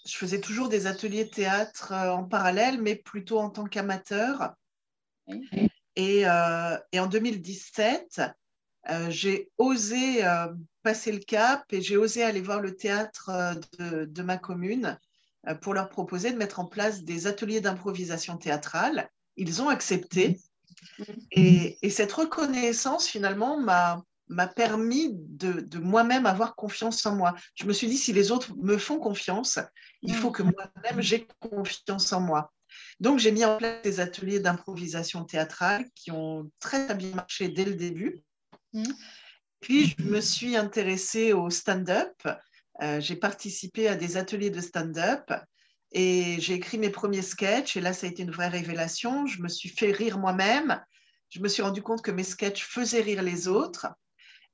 Je 0.05 0.17
faisais 0.17 0.41
toujours 0.41 0.69
des 0.69 0.87
ateliers 0.87 1.25
de 1.25 1.29
théâtre 1.29 1.93
en 1.93 2.23
parallèle, 2.23 2.81
mais 2.81 2.95
plutôt 2.95 3.39
en 3.39 3.49
tant 3.49 3.65
qu'amateur. 3.65 4.55
Euh, 5.99 6.77
et, 6.91 6.99
en 6.99 7.07
2017, 7.07 8.21
euh, 8.89 9.09
j'ai 9.09 9.49
osé 9.57 10.25
euh, 10.25 10.47
passer 10.81 11.11
le 11.11 11.19
cap 11.19 11.63
et 11.71 11.81
j'ai 11.81 11.97
osé 11.97 12.23
aller 12.23 12.41
voir 12.41 12.59
le 12.59 12.75
théâtre 12.75 13.31
de, 13.79 14.21
ma 14.21 14.37
commune 14.37 14.99
pour 15.61 15.73
leur 15.73 15.89
proposer 15.89 16.31
de 16.31 16.37
mettre 16.37 16.59
en 16.59 16.65
place 16.65 17.03
des 17.03 17.27
ateliers 17.27 17.61
d'improvisation 17.61 18.37
théâtrale. 18.37 19.09
Ils 19.37 19.61
ont 19.61 19.69
accepté. 19.69 20.39
Et, 21.31 21.77
cette 21.89 22.11
reconnaissance, 22.11 23.07
finalement, 23.07 23.59
m'a 23.59 24.03
permis 24.47 25.09
de, 25.11 25.61
de 25.61 25.79
moi-même 25.79 26.25
avoir 26.25 26.55
confiance 26.55 27.05
en 27.05 27.15
moi. 27.15 27.35
Je 27.55 27.65
me 27.65 27.73
suis 27.73 27.87
dit, 27.87 27.97
si 27.97 28.13
les 28.13 28.31
autres 28.31 28.55
me 28.57 28.77
font 28.77 28.99
confiance, 28.99 29.59
il 30.01 30.13
faut 30.13 30.31
que 30.31 30.43
moi-même 30.43 31.01
j'ai 31.01 31.27
confiance 31.39 32.11
en 32.13 32.21
moi. 32.21 32.51
Donc, 32.99 33.19
j'ai 33.19 33.31
mis 33.31 33.45
en 33.45 33.57
place 33.57 33.81
des 33.83 33.99
ateliers 33.99 34.39
d'improvisation 34.39 35.23
théâtrale 35.25 35.85
qui 35.95 36.11
ont 36.11 36.49
très 36.59 36.93
bien 36.95 37.11
marché 37.11 37.47
dès 37.49 37.65
le 37.65 37.75
début. 37.75 38.23
Mmh. 38.73 38.83
Puis, 39.59 39.95
je 39.97 40.03
me 40.03 40.21
suis 40.21 40.55
intéressée 40.55 41.33
au 41.33 41.49
stand-up. 41.49 42.13
Euh, 42.81 42.99
j'ai 42.99 43.15
participé 43.15 43.87
à 43.87 43.95
des 43.95 44.17
ateliers 44.17 44.49
de 44.49 44.61
stand-up 44.61 45.31
et 45.91 46.37
j'ai 46.39 46.55
écrit 46.55 46.77
mes 46.77 46.89
premiers 46.89 47.21
sketchs. 47.21 47.77
Et 47.77 47.81
là, 47.81 47.93
ça 47.93 48.07
a 48.07 48.09
été 48.09 48.23
une 48.23 48.31
vraie 48.31 48.47
révélation. 48.47 49.25
Je 49.27 49.41
me 49.41 49.47
suis 49.47 49.69
fait 49.69 49.91
rire 49.91 50.17
moi-même. 50.17 50.81
Je 51.29 51.39
me 51.39 51.47
suis 51.47 51.61
rendu 51.61 51.81
compte 51.81 52.01
que 52.01 52.11
mes 52.11 52.23
sketchs 52.23 52.63
faisaient 52.63 53.01
rire 53.01 53.21
les 53.21 53.47
autres. 53.47 53.87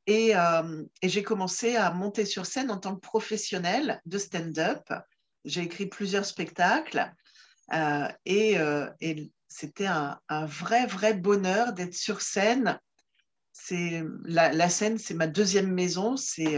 Et, 0.08 0.36
euh, 0.36 0.84
et 1.02 1.10
j'ai 1.10 1.24
commencé 1.24 1.76
à 1.76 1.92
monter 1.92 2.26
sur 2.26 2.46
scène 2.46 2.72
en 2.72 2.78
tant 2.78 2.96
que 2.96 3.02
professionnel 3.02 4.02
de 4.06 4.18
stand-up. 4.18 4.92
J'ai 5.46 5.62
écrit 5.62 5.86
plusieurs 5.86 6.26
spectacles. 6.26 7.12
Euh, 7.74 8.08
euh, 8.28 8.90
et, 9.02 9.32
c'était 9.52 9.88
un, 9.88 10.20
vrai, 10.46 10.86
vrai 10.86 11.16
bonheur 11.16 11.74
d'être 11.74 11.96
sur 11.96 12.22
scène. 12.22 12.80
La, 13.72 14.70
scène, 14.70 15.00
c'est 15.00 15.16
ma 15.16 15.26
deuxième 15.26 15.74
maison, 15.74 16.18
c'est 16.18 16.58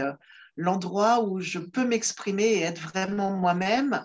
l'endroit 0.56 1.24
où 1.24 1.40
je 1.40 1.58
peux 1.58 1.86
m'exprimer 1.86 2.44
et 2.44 2.60
être 2.60 2.80
vraiment 2.80 3.32
moi-même. 3.32 4.04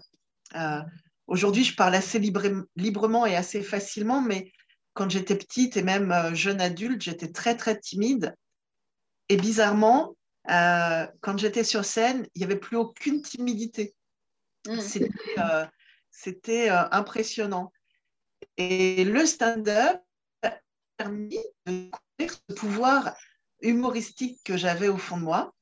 Aujourd'hui, 1.28 1.66
je 1.66 1.76
parle 1.76 1.96
assez 1.96 2.18
librement 2.18 3.26
et 3.26 3.36
assez 3.36 3.62
facilement, 3.62 4.22
mais 4.22 4.54
quand 4.94 5.10
j'étais 5.10 5.36
petite 5.36 5.76
et 5.76 5.84
même 5.84 6.34
jeune 6.34 6.62
adulte, 6.62 7.02
j'étais 7.02 7.32
très, 7.32 7.58
très 7.58 7.78
timide. 7.78 8.34
Et 9.30 9.38
bizarrement, 9.38 10.16
quand 10.46 11.38
j'étais 11.38 11.64
sur 11.64 11.86
scène, 11.86 12.28
il 12.36 12.40
n'y 12.40 12.46
avait 12.46 12.60
plus 12.60 12.78
aucune 12.78 13.22
timidité. 13.22 13.96
Mmh. 14.68 14.80
C'était 14.80 15.10
c'était 16.18 16.72
euh, 16.72 16.90
impressionnant. 16.92 17.72
Et 18.58 19.04
le 19.04 19.26
stand-up 19.26 20.02
a 20.42 20.60
permis 20.98 21.38
de 21.68 21.92
découvrir 22.18 22.40
ce 22.50 22.56
pouvoir 22.56 23.16
humoristique 23.62 24.40
que 24.44 24.58
j'avais 24.58 24.88
au 24.88 24.98
fond 24.98 25.18
de 25.18 25.24
moi. 25.24 25.54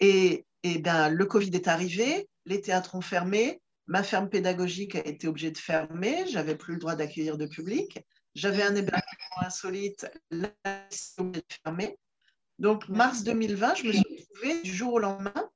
Et, 0.00 0.44
et 0.64 0.78
ben, 0.78 1.08
le 1.08 1.24
Covid 1.24 1.50
est 1.54 1.68
arrivé, 1.68 2.28
les 2.46 2.60
théâtres 2.60 2.96
ont 2.96 3.00
fermé, 3.00 3.62
ma 3.86 4.02
ferme 4.02 4.28
pédagogique 4.28 4.96
a 4.96 5.06
été 5.06 5.28
obligée 5.28 5.52
de 5.52 5.58
fermer, 5.58 6.26
j'avais 6.28 6.56
plus 6.56 6.74
le 6.74 6.80
droit 6.80 6.96
d'accueillir 6.96 7.38
de 7.38 7.46
public, 7.46 8.00
j'avais 8.34 8.62
un 8.62 8.74
hébergement 8.74 9.40
insolite, 9.40 10.10
là, 10.30 10.48
obligée 11.18 11.42
de 11.42 11.54
fermer. 11.64 11.96
Donc, 12.58 12.88
mars 12.88 13.24
2020, 13.24 13.74
je 13.76 13.84
me 13.84 13.92
suis 13.92 14.02
retrouvée 14.02 14.62
du 14.62 14.74
jour 14.74 14.94
au 14.94 14.98
lendemain. 14.98 15.50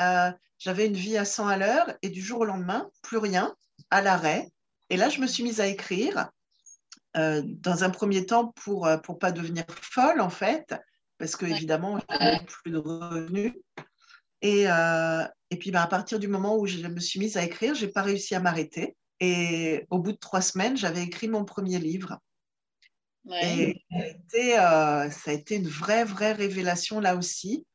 Euh, 0.00 0.30
j'avais 0.58 0.86
une 0.86 0.94
vie 0.94 1.16
à 1.16 1.24
100 1.24 1.48
à 1.48 1.56
l'heure 1.56 1.92
et 2.02 2.08
du 2.08 2.22
jour 2.22 2.40
au 2.40 2.44
lendemain, 2.44 2.88
plus 3.02 3.18
rien 3.18 3.54
à 3.90 4.00
l'arrêt. 4.00 4.48
Et 4.90 4.96
là, 4.96 5.08
je 5.08 5.20
me 5.20 5.26
suis 5.26 5.42
mise 5.42 5.60
à 5.60 5.66
écrire, 5.66 6.30
euh, 7.16 7.42
dans 7.44 7.84
un 7.84 7.90
premier 7.90 8.24
temps 8.24 8.52
pour 8.64 8.86
ne 8.86 8.92
euh, 8.92 8.96
pas 8.98 9.32
devenir 9.32 9.64
folle, 9.68 10.20
en 10.20 10.30
fait, 10.30 10.74
parce 11.18 11.36
que 11.36 11.46
évidemment, 11.46 11.98
je 11.98 12.18
n'avais 12.18 12.44
plus 12.44 12.70
de 12.70 12.78
revenus. 12.78 13.52
Et, 14.40 14.64
euh, 14.66 15.24
et 15.50 15.58
puis, 15.58 15.70
bah, 15.70 15.82
à 15.82 15.86
partir 15.86 16.18
du 16.18 16.28
moment 16.28 16.56
où 16.58 16.66
je 16.66 16.86
me 16.86 17.00
suis 17.00 17.20
mise 17.20 17.36
à 17.36 17.44
écrire, 17.44 17.74
je 17.74 17.84
n'ai 17.84 17.92
pas 17.92 18.02
réussi 18.02 18.34
à 18.34 18.40
m'arrêter. 18.40 18.96
Et 19.20 19.86
au 19.90 19.98
bout 19.98 20.12
de 20.12 20.16
trois 20.16 20.40
semaines, 20.40 20.76
j'avais 20.76 21.02
écrit 21.02 21.28
mon 21.28 21.44
premier 21.44 21.78
livre. 21.78 22.18
Et 23.30 23.76
euh, 24.36 25.10
ça 25.10 25.30
a, 25.30 25.34
été, 25.34 25.56
une 25.56 25.68
vraie, 25.68 26.04
vraie 26.04 26.32
révélation 26.32 27.00
là 27.00 27.16
aussi. 27.16 27.66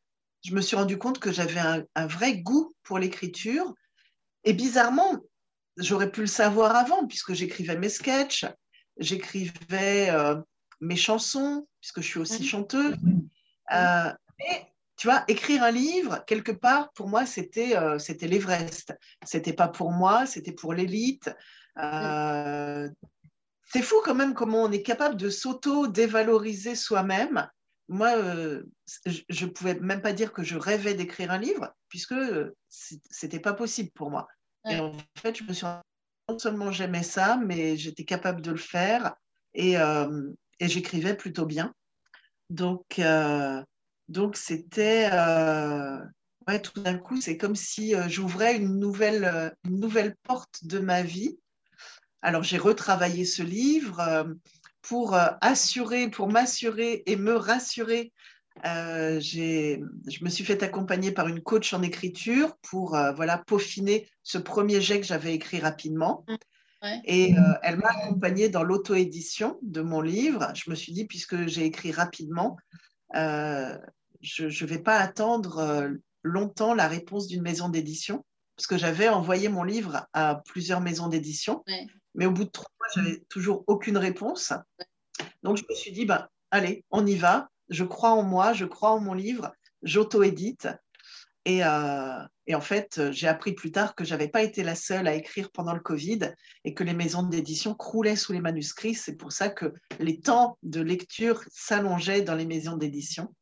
Je 0.44 0.54
me 0.54 0.62
suis 0.62 0.76
rendu 0.76 0.98
compte 0.98 1.20
que 1.20 1.32
j'avais 1.32 1.60
un, 1.60 2.08
vrai 2.08 2.38
goût 2.38 2.74
pour 2.84 3.00
l'écriture. 3.00 3.74
Et 4.44 4.54
bizarrement, 4.54 5.18
j'aurais 5.78 6.12
pu 6.12 6.22
le 6.22 6.28
savoir 6.28 6.76
avant, 6.76 7.08
puisque 7.08 7.34
j'écrivais 7.34 7.78
mes 7.78 7.90
sketchs, 7.90 8.46
j'écrivais 8.98 10.10
euh, 10.10 10.36
mes 10.80 10.96
chansons, 10.96 11.68
puisque 11.82 12.02
je 12.02 12.08
suis 12.08 12.20
aussi 12.20 12.42
mhm. 12.42 12.48
chanteuse. 12.48 12.96
Euh, 13.74 14.14
mais 14.40 14.68
tu 14.98 15.08
vois, 15.08 15.24
écrire 15.28 15.64
un 15.64 15.72
livre, 15.72 16.24
quelque 16.26 16.52
part, 16.52 16.92
pour 16.94 17.08
moi, 17.08 17.26
c'était 17.26 17.78
euh, 17.78 18.00
c'était 18.00 18.28
l'Everest. 18.28 18.94
C'était 19.24 19.54
pas 19.54 19.68
pour 19.68 19.92
moi, 19.92 20.26
c'était 20.26 20.52
pour 20.52 20.74
l'élite. 20.74 21.30
Euh, 21.78 22.90
c'est 23.68 23.82
fou 23.82 23.96
quand 24.04 24.16
même 24.16 24.34
comment 24.34 24.64
on 24.64 24.72
est 24.72 24.84
capable 24.84 25.18
de 25.18 25.30
s'auto-dévaloriser 25.30 26.76
soi-même. 26.76 27.48
Moi, 27.90 28.12
je 29.06 29.46
ne 29.46 29.50
pouvais 29.50 29.76
même 29.76 30.02
pas 30.02 30.14
dire 30.14 30.34
que 30.34 30.44
je 30.44 30.58
rêvais 30.58 30.94
d'écrire 30.94 31.32
un 31.32 31.38
livre, 31.38 31.74
puisque 31.88 32.16
c'était 32.70 33.40
pas 33.40 33.54
possible 33.54 33.92
pour 33.92 34.12
moi. 34.12 34.28
Et 34.70 34.80
en 34.80 34.92
fait, 35.18 35.38
je 35.38 35.44
me 35.44 35.54
suis 35.54 35.66
non 36.30 36.38
seulement 36.40 36.72
j'aimais 36.72 37.04
ça, 37.04 37.38
mais 37.38 37.78
j'étais 37.78 38.04
capable 38.04 38.42
de 38.42 38.52
le 38.52 38.58
faire 38.58 39.16
et, 39.54 39.78
euh, 39.78 40.30
et 40.60 40.68
j'écrivais 40.68 41.16
plutôt 41.16 41.46
bien. 41.46 41.74
Donc, 42.50 43.00
euh, 43.00 43.64
donc 44.10 44.36
c'était, 44.36 45.10
euh, 45.12 46.00
ouais, 46.48 46.62
tout 46.62 46.82
d'un 46.82 46.98
coup, 46.98 47.22
c'est 47.22 47.38
comme 47.38 47.56
si 47.56 47.94
j'ouvrais 48.08 48.58
une 48.58 48.78
nouvelle, 48.78 49.54
une 49.66 49.80
nouvelle 49.80 50.16
porte 50.24 50.66
de 50.66 50.80
ma 50.80 51.02
vie. 51.02 51.40
Alors, 52.22 52.44
j'ai 52.44 52.58
retravaillé 52.58 53.26
ce 53.26 53.44
livre 53.44 54.28
pour 54.82 55.16
assurer, 55.42 56.10
pour 56.10 56.30
m'assurer 56.30 57.04
et 57.06 57.16
me 57.16 57.36
rassurer 57.36 58.14
euh, 58.66 59.20
je 59.20 60.24
me 60.24 60.30
suis 60.30 60.44
fait 60.44 60.64
accompagner 60.64 61.12
par 61.12 61.28
une 61.28 61.42
coach 61.42 61.74
en 61.74 61.82
écriture 61.82 62.56
pour 62.70 62.96
euh, 62.96 63.12
voilà, 63.14 63.38
peaufiner 63.38 64.10
ce 64.24 64.38
premier 64.38 64.82
jet 64.82 65.00
que 65.00 65.06
j'avais 65.06 65.34
écrit 65.34 65.60
rapidement. 65.60 66.26
Mmh. 66.28 66.88
Et 67.06 67.34
euh, 67.34 67.54
elle 67.64 67.78
m'a 67.78 67.90
accompagnée 67.90 68.50
dans 68.50 68.64
l'auto-édition 68.64 69.58
de 69.62 69.82
mon 69.82 70.02
livre. 70.02 70.52
Je 70.54 70.70
me 70.70 70.76
suis 70.76 70.94
dit, 70.94 71.06
puisque 71.06 71.48
j'ai 71.48 71.66
écrit 71.66 71.92
rapidement, 71.92 72.58
je 73.14 74.44
ne 74.44 74.66
vais 74.66 74.80
pas 74.80 74.98
attendre 74.98 75.90
longtemps 76.24 76.76
la 76.76 76.88
réponse 76.88 77.28
d'une 77.28 77.42
maison 77.42 77.70
d'édition, 77.70 78.24
parce 78.56 78.68
que 78.68 78.78
j'avais 78.78 79.10
envoyé 79.10 79.50
mon 79.50 79.64
livre 79.64 80.08
à 80.14 80.42
plusieurs 80.46 80.82
maisons 80.82 81.08
d'édition. 81.08 81.64
Mais 82.18 82.26
au 82.26 82.32
bout 82.32 82.44
de 82.44 82.50
trois 82.50 82.70
mois, 82.80 82.88
j'avais 82.94 83.24
toujours 83.30 83.64
aucune 83.68 83.98
réponse. 83.98 84.52
Donc, 85.44 85.56
je 85.56 85.64
me 85.70 85.76
suis 85.76 85.94
dit, 85.94 86.06
bah, 86.06 86.30
allez, 86.52 86.84
on 86.92 87.06
y 87.06 87.16
va 87.16 87.50
je 87.70 87.84
crois 87.84 88.12
en 88.12 88.24
moi, 88.24 88.54
je 88.54 88.66
crois 88.66 88.92
en 88.92 89.00
mon 89.00 89.14
livre, 89.14 89.52
j'auto-édite. 89.84 90.68
Et, 91.46 91.64
euh, 91.64 92.20
et, 92.46 92.56
en 92.56 92.62
fait, 92.62 93.12
j'ai 93.12 93.28
appris 93.28 93.54
plus 93.54 93.72
tard 93.72 93.96
que 93.96 94.04
je 94.04 94.12
n'avais 94.12 94.28
pas 94.28 94.44
été 94.44 94.64
la 94.64 94.76
seule 94.76 95.08
à 95.08 95.14
écrire 95.14 95.50
pendant 95.52 95.74
le 95.74 95.80
Covid 95.80 96.34
et 96.66 96.74
que 96.74 96.84
les 96.84 96.94
maisons 96.94 97.24
d'édition 97.24 97.74
croulaient 97.74 98.18
sous 98.18 98.34
les 98.34 98.42
manuscrits. 98.42 98.96
C'est 98.96 99.16
pour 99.16 99.32
ça 99.32 99.48
que 99.48 99.74
les 100.00 100.20
temps 100.20 100.58
de 100.64 100.82
lecture 100.82 101.42
s'allongeaient 101.50 102.22
dans 102.22 102.36
les 102.36 102.46
maisons 102.46 102.76
d'édition. 102.76 103.34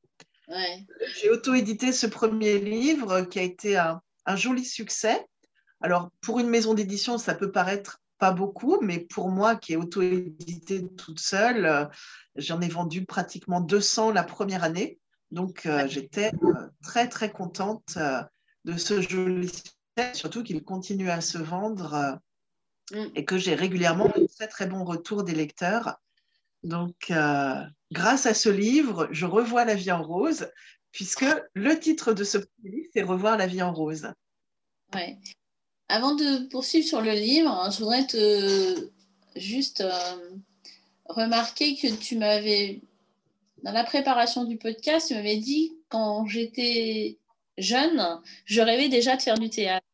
J'ai 1.16 1.32
auto-édité 1.32 1.92
ce 1.92 2.06
premier 2.06 2.60
livre 2.60 3.22
qui 3.22 3.40
a 3.40 3.44
été 3.44 3.78
un, 3.78 4.02
un 4.28 4.36
joli 4.36 4.64
succès. 4.64 5.26
Alors, 5.82 6.12
pour 6.22 6.40
une 6.40 6.50
maison 6.50 6.76
d'édition, 6.76 7.18
ça 7.18 7.34
peut 7.34 7.52
paraître 7.52 8.02
pas 8.18 8.32
beaucoup, 8.32 8.80
mais 8.82 9.00
pour 9.00 9.30
moi 9.30 9.56
qui 9.56 9.74
ai 9.74 9.76
auto-édité 9.76 10.88
toute 10.96 11.20
seule, 11.20 11.66
euh, 11.66 11.86
j'en 12.36 12.62
ai 12.62 12.68
vendu 12.68 13.06
pratiquement 13.06 13.62
200 13.62 14.12
la 14.12 14.24
première 14.24 14.64
année. 14.64 15.00
Donc 15.32 15.66
euh, 15.66 15.88
j'étais 15.88 16.32
euh, 16.44 16.68
très 16.84 17.10
très 17.10 17.32
contente 17.32 17.98
de 18.66 18.78
ce 18.78 19.02
joli 19.02 19.52
surtout 20.14 20.44
qu'il 20.44 20.64
continue 20.64 21.10
à 21.10 21.22
se 21.22 21.38
vendre 21.38 22.20
mm. 22.92 23.06
et 23.16 23.26
que 23.26 23.38
j'ai 23.38 23.56
régulièrement 23.56 24.08
un 24.08 24.26
très 24.26 24.48
très 24.48 24.68
bon 24.68 24.84
retour 24.84 25.24
des 25.24 25.34
lecteurs. 25.34 25.96
Donc 26.64 27.14
grâce 27.92 28.26
à 28.26 28.34
ce 28.34 28.50
livre, 28.50 29.08
je 29.12 29.26
revois 29.26 29.66
la 29.66 29.76
vie 29.76 29.92
en 29.92 30.02
rose, 30.02 30.50
puisque 30.92 31.26
le 31.54 31.80
titre 31.80 32.14
de 32.14 32.24
ce 32.24 32.40
livre, 32.64 32.88
c'est 32.94 33.04
Revoir 33.04 33.38
la 33.38 33.48
vie 33.48 33.62
en 33.62 33.72
rose. 33.72 34.12
Ouais. 34.94 35.18
Avant 35.88 36.16
de 36.16 36.48
poursuivre 36.48 36.88
sur 36.88 37.02
le 37.02 37.12
livre, 37.12 37.50
hein, 37.50 37.70
je 37.70 37.80
voudrais 37.80 38.08
te 38.08 38.90
juste 39.36 39.82
euh, 39.82 40.38
remarquer 41.06 41.76
que 41.76 41.94
tu 41.94 42.18
m'avais, 42.18 42.82
dans 43.64 43.72
la 43.72 43.84
préparation 43.84 44.46
du 44.46 44.58
podcast, 44.58 45.08
tu 45.08 45.14
m'avais 45.14 45.38
dit 45.38 45.74
quand 45.90 46.26
j'étais 46.26 47.18
jeune, 47.58 48.20
je 48.46 48.62
rêvais 48.62 48.90
déjà 48.90 49.16
de 49.16 49.22
faire 49.22 49.38
du 49.38 49.50
théâtre. 49.50 49.86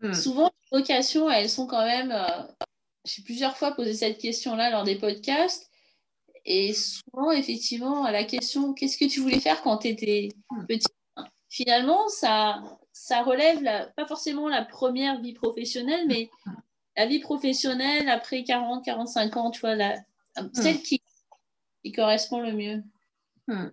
Hmm. 0.00 0.14
Souvent, 0.14 0.50
les 0.72 0.78
vocations, 0.78 1.30
elles 1.30 1.50
sont 1.50 1.66
quand 1.66 1.84
même. 1.84 2.12
Euh, 2.12 2.42
j'ai 3.04 3.22
plusieurs 3.22 3.56
fois 3.56 3.72
posé 3.72 3.94
cette 3.94 4.18
question-là 4.18 4.70
lors 4.70 4.84
des 4.84 4.96
podcasts. 4.96 5.70
Et 6.44 6.72
souvent, 6.72 7.30
effectivement, 7.32 8.08
la 8.08 8.24
question 8.24 8.72
qu'est-ce 8.72 8.96
que 8.96 9.04
tu 9.04 9.20
voulais 9.20 9.40
faire 9.40 9.62
quand 9.62 9.78
tu 9.78 9.88
étais 9.88 10.30
hmm. 10.50 10.66
petit? 10.66 10.86
Finalement, 11.50 12.08
ça, 12.08 12.62
ça 13.00 13.22
relève 13.22 13.62
pas 13.96 14.06
forcément 14.06 14.48
la 14.48 14.64
première 14.64 15.20
vie 15.20 15.32
professionnelle, 15.32 16.06
mais 16.08 16.28
la 16.96 17.06
vie 17.06 17.20
professionnelle 17.20 18.08
après 18.08 18.42
40, 18.42 18.84
45 18.84 19.36
ans, 19.36 19.50
tu 19.50 19.60
vois, 19.60 19.76
la, 19.76 19.96
celle 20.52 20.76
hmm. 20.76 20.82
qui, 20.82 21.02
qui, 21.84 21.92
correspond 21.92 22.40
le 22.40 22.52
mieux. 22.52 22.82
Hmm. 23.46 23.68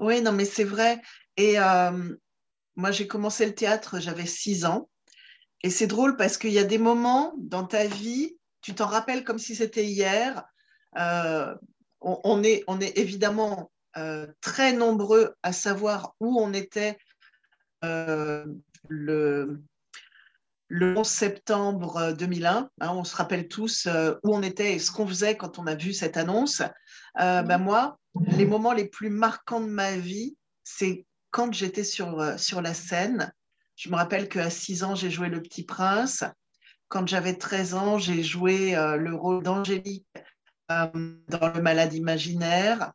Oui, 0.00 0.20
non, 0.20 0.32
mais 0.32 0.44
c'est 0.44 0.64
vrai. 0.64 1.00
Et 1.36 1.60
euh, 1.60 2.16
moi, 2.74 2.90
j'ai 2.90 3.06
commencé 3.06 3.46
le 3.46 3.54
théâtre, 3.54 4.00
j'avais 4.00 4.26
6 4.26 4.64
ans. 4.64 4.88
Et 5.62 5.70
c'est 5.70 5.86
drôle 5.86 6.16
parce 6.16 6.38
qu'il 6.38 6.52
y 6.52 6.58
a 6.58 6.64
des 6.64 6.78
moments 6.78 7.32
dans 7.38 7.64
ta 7.64 7.86
vie, 7.86 8.36
tu 8.62 8.74
t'en 8.74 8.86
rappelles 8.86 9.24
comme 9.24 9.38
si 9.38 9.54
c'était 9.54 9.86
hier. 9.86 10.44
Euh, 10.98 11.54
on, 12.00 12.42
est, 12.42 12.64
on 12.66 12.80
est 12.80 12.98
évidemment 12.98 13.70
euh, 13.96 14.26
très 14.40 14.72
nombreux 14.72 15.34
à 15.42 15.52
savoir 15.52 16.14
où 16.20 16.40
on 16.40 16.52
était 16.52 16.98
euh, 17.84 18.44
le, 18.88 19.62
le 20.68 20.98
11 20.98 21.06
septembre 21.06 22.12
2001. 22.12 22.70
Hein, 22.80 22.90
on 22.90 23.04
se 23.04 23.16
rappelle 23.16 23.48
tous 23.48 23.86
euh, 23.86 24.14
où 24.24 24.34
on 24.34 24.42
était 24.42 24.74
et 24.74 24.78
ce 24.78 24.90
qu'on 24.90 25.06
faisait 25.06 25.36
quand 25.36 25.58
on 25.58 25.66
a 25.66 25.74
vu 25.74 25.92
cette 25.92 26.16
annonce. 26.16 26.62
Euh, 27.20 27.42
ben 27.42 27.58
moi, 27.58 27.98
les 28.14 28.46
moments 28.46 28.72
les 28.72 28.86
plus 28.86 29.10
marquants 29.10 29.60
de 29.60 29.66
ma 29.66 29.96
vie, 29.96 30.36
c'est 30.64 31.06
quand 31.30 31.52
j'étais 31.52 31.84
sur, 31.84 32.38
sur 32.38 32.62
la 32.62 32.74
scène. 32.74 33.32
Je 33.76 33.90
me 33.90 33.96
rappelle 33.96 34.28
qu'à 34.28 34.50
6 34.50 34.82
ans, 34.82 34.94
j'ai 34.94 35.10
joué 35.10 35.28
Le 35.28 35.40
Petit 35.40 35.64
Prince. 35.64 36.24
Quand 36.88 37.06
j'avais 37.06 37.34
13 37.34 37.74
ans, 37.74 37.98
j'ai 37.98 38.22
joué 38.22 38.72
le 38.72 39.14
rôle 39.14 39.42
d'Angélique 39.42 40.06
dans 40.68 41.52
Le 41.54 41.60
Malade 41.60 41.92
imaginaire. 41.94 42.92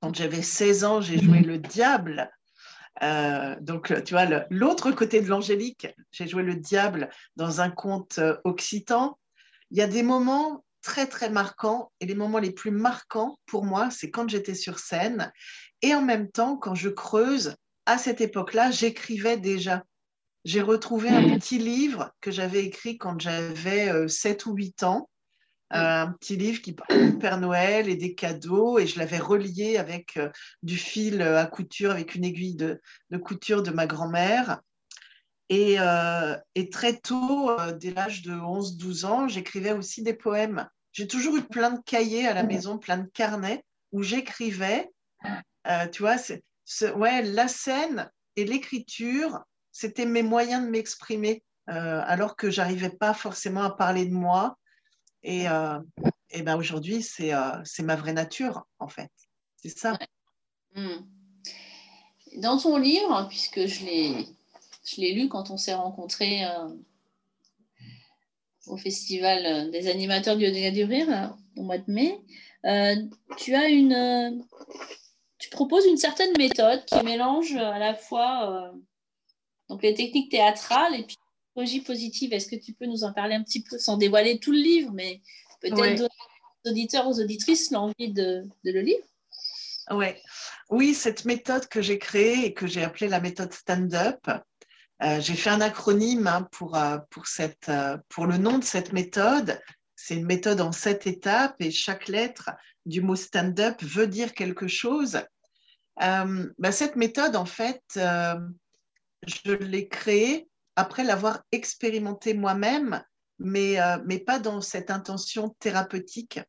Quand 0.00 0.14
j'avais 0.14 0.42
16 0.42 0.84
ans, 0.84 1.00
j'ai 1.00 1.18
joué 1.18 1.40
le 1.40 1.58
diable 1.58 2.30
euh, 3.02 3.56
donc, 3.60 3.92
tu 4.04 4.14
vois, 4.14 4.26
l'autre 4.50 4.90
côté 4.92 5.20
de 5.20 5.28
l'angélique, 5.28 5.88
j'ai 6.10 6.28
joué 6.28 6.42
le 6.42 6.54
diable 6.54 7.08
dans 7.36 7.60
un 7.60 7.70
conte 7.70 8.18
euh, 8.18 8.36
occitan. 8.44 9.18
Il 9.70 9.78
y 9.78 9.82
a 9.82 9.86
des 9.86 10.02
moments 10.02 10.64
très, 10.82 11.06
très 11.06 11.30
marquants. 11.30 11.90
Et 12.00 12.06
les 12.06 12.14
moments 12.14 12.38
les 12.38 12.50
plus 12.50 12.70
marquants 12.70 13.38
pour 13.46 13.64
moi, 13.64 13.90
c'est 13.90 14.10
quand 14.10 14.28
j'étais 14.28 14.54
sur 14.54 14.78
scène. 14.78 15.32
Et 15.80 15.94
en 15.94 16.02
même 16.02 16.30
temps, 16.30 16.56
quand 16.56 16.74
je 16.74 16.90
creuse, 16.90 17.56
à 17.86 17.98
cette 17.98 18.20
époque-là, 18.20 18.70
j'écrivais 18.70 19.38
déjà. 19.38 19.84
J'ai 20.44 20.60
retrouvé 20.60 21.08
un 21.08 21.22
mmh. 21.22 21.38
petit 21.38 21.58
livre 21.58 22.12
que 22.20 22.30
j'avais 22.30 22.64
écrit 22.64 22.98
quand 22.98 23.20
j'avais 23.20 24.08
7 24.08 24.46
euh, 24.46 24.50
ou 24.50 24.54
8 24.54 24.82
ans 24.82 25.08
un 25.72 26.12
petit 26.12 26.36
livre 26.36 26.60
qui 26.60 26.72
parle 26.72 27.12
du 27.12 27.18
Père 27.18 27.40
Noël 27.40 27.88
et 27.88 27.96
des 27.96 28.14
cadeaux, 28.14 28.78
et 28.78 28.86
je 28.86 28.98
l'avais 28.98 29.18
relié 29.18 29.78
avec 29.78 30.16
euh, 30.16 30.30
du 30.62 30.76
fil 30.76 31.22
à 31.22 31.46
couture, 31.46 31.90
avec 31.90 32.14
une 32.14 32.24
aiguille 32.24 32.54
de, 32.54 32.80
couture 33.24 33.62
de 33.62 33.70
ma 33.70 33.86
grand-mère. 33.86 34.60
Et, 35.48 35.76
euh, 35.78 36.36
très 36.70 36.98
tôt, 36.98 37.50
euh, 37.50 37.72
dès 37.72 37.90
l'âge 37.90 38.22
de 38.22 38.32
11-12 38.32 39.06
ans, 39.06 39.28
j'écrivais 39.28 39.72
aussi 39.72 40.02
des 40.02 40.14
poèmes. 40.14 40.68
J'ai 40.92 41.06
toujours 41.06 41.36
eu 41.36 41.42
plein 41.42 41.70
de 41.70 41.80
cahiers 41.84 42.26
à 42.26 42.34
la 42.34 42.42
maison, 42.42 42.78
plein 42.78 42.98
de 42.98 43.08
carnets 43.08 43.64
où 43.92 44.02
j'écrivais. 44.02 44.90
tu 45.90 46.02
vois, 46.02 46.16
ouais, 46.96 47.22
la 47.22 47.48
scène 47.48 48.10
et 48.36 48.44
l'écriture, 48.44 49.40
c'était 49.70 50.04
mes 50.04 50.22
moyens 50.22 50.64
de 50.64 50.70
m'exprimer, 50.70 51.42
alors 51.66 52.36
que 52.36 52.50
j'arrivais 52.50 52.90
pas 52.90 53.14
forcément 53.14 53.62
à 53.62 53.70
parler 53.70 54.04
de 54.04 54.12
moi 54.12 54.58
et, 55.22 55.48
euh, 55.48 55.78
et 56.30 56.42
ben 56.42 56.56
aujourd'hui, 56.56 57.02
c'est 57.02 57.32
euh, 57.34 57.62
ma 57.82 57.96
vraie 57.96 58.12
nature, 58.12 58.66
en 58.78 58.88
fait. 58.88 59.10
C'est 59.56 59.76
ça. 59.76 59.98
Hmm. 60.74 61.04
Dans 62.36 62.58
ton 62.58 62.76
livre, 62.76 63.26
puisque 63.28 63.66
je 63.66 63.84
l'ai, 63.84 65.12
lu 65.12 65.28
quand 65.28 65.50
on 65.50 65.56
s'est 65.56 65.74
rencontrés 65.74 66.44
euh, 66.44 66.68
au 68.66 68.76
Festival 68.76 69.70
des 69.70 69.88
animateurs 69.88 70.36
du 70.36 70.50
Dégât 70.50 70.70
du 70.70 70.84
Rire 70.84 71.36
au 71.56 71.62
mois 71.62 71.78
de 71.78 71.90
mai, 71.92 72.18
euh, 72.64 72.96
tu 73.36 73.54
as 73.54 73.68
une, 73.68 74.44
tu 75.38 75.50
proposes 75.50 75.86
une 75.86 75.98
certaine 75.98 76.32
méthode 76.38 76.84
qui 76.86 77.02
mélange 77.04 77.54
à 77.56 77.78
la 77.78 77.94
fois 77.94 78.72
donc 79.68 79.82
les 79.82 79.94
techniques 79.94 80.30
théâtrales 80.30 80.94
et 80.94 81.02
puis 81.04 81.16
positive. 81.54 82.32
Est-ce 82.32 82.48
que 82.48 82.56
tu 82.56 82.72
peux 82.72 82.86
nous 82.86 83.04
en 83.04 83.12
parler 83.12 83.34
un 83.34 83.42
petit 83.42 83.62
peu 83.62 83.78
sans 83.78 83.96
dévoiler 83.96 84.38
tout 84.38 84.52
le 84.52 84.58
livre, 84.58 84.90
mais 84.92 85.20
peut-être 85.60 85.76
donner 85.76 86.02
aux 86.02 86.70
auditeurs, 86.70 87.08
aux 87.08 87.20
auditrices 87.20 87.70
l'envie 87.70 88.12
de, 88.12 88.44
le 88.64 88.80
lire? 88.80 89.00
Ouais. 89.90 90.20
Oui, 90.70 90.94
cette 90.94 91.24
méthode 91.24 91.66
que 91.68 91.82
j'ai 91.82 91.98
créée 91.98 92.46
et 92.46 92.54
que 92.54 92.66
j'ai 92.66 92.82
appelée 92.82 93.08
la 93.08 93.20
méthode 93.20 93.52
stand-up, 93.52 94.20
euh, 95.02 95.20
j'ai 95.20 95.34
fait 95.34 95.50
un 95.50 95.60
acronyme 95.60 96.26
hein, 96.26 96.48
pour, 96.52 96.76
euh, 96.76 96.98
pour, 97.10 97.26
cette, 97.26 97.68
euh, 97.68 97.98
pour 98.08 98.26
le 98.26 98.36
nom 98.36 98.58
de 98.58 98.64
cette 98.64 98.92
méthode. 98.92 99.60
C'est 99.96 100.14
une 100.14 100.26
méthode 100.26 100.60
en 100.60 100.72
sept 100.72 101.06
étapes 101.06 101.56
et 101.60 101.70
chaque 101.70 102.08
lettre 102.08 102.50
du 102.86 103.00
mot 103.00 103.16
stand-up 103.16 103.82
veut 103.82 104.06
dire 104.06 104.34
quelque 104.34 104.68
chose. 104.68 105.20
Bah, 105.98 106.72
cette 106.72 106.96
méthode, 106.96 107.36
en 107.36 107.44
fait, 107.44 107.82
je 107.94 109.52
l'ai 109.52 109.88
créée 109.88 110.48
après 110.76 111.04
l'avoir 111.04 111.42
expérimenté 111.52 112.34
moi-même, 112.34 113.02
mais, 113.38 113.80
euh, 113.80 113.98
mais 114.06 114.18
pas 114.18 114.38
dans 114.38 114.60
cette 114.60 114.90
intention 114.90 115.50
thérapeutique. 115.58 116.40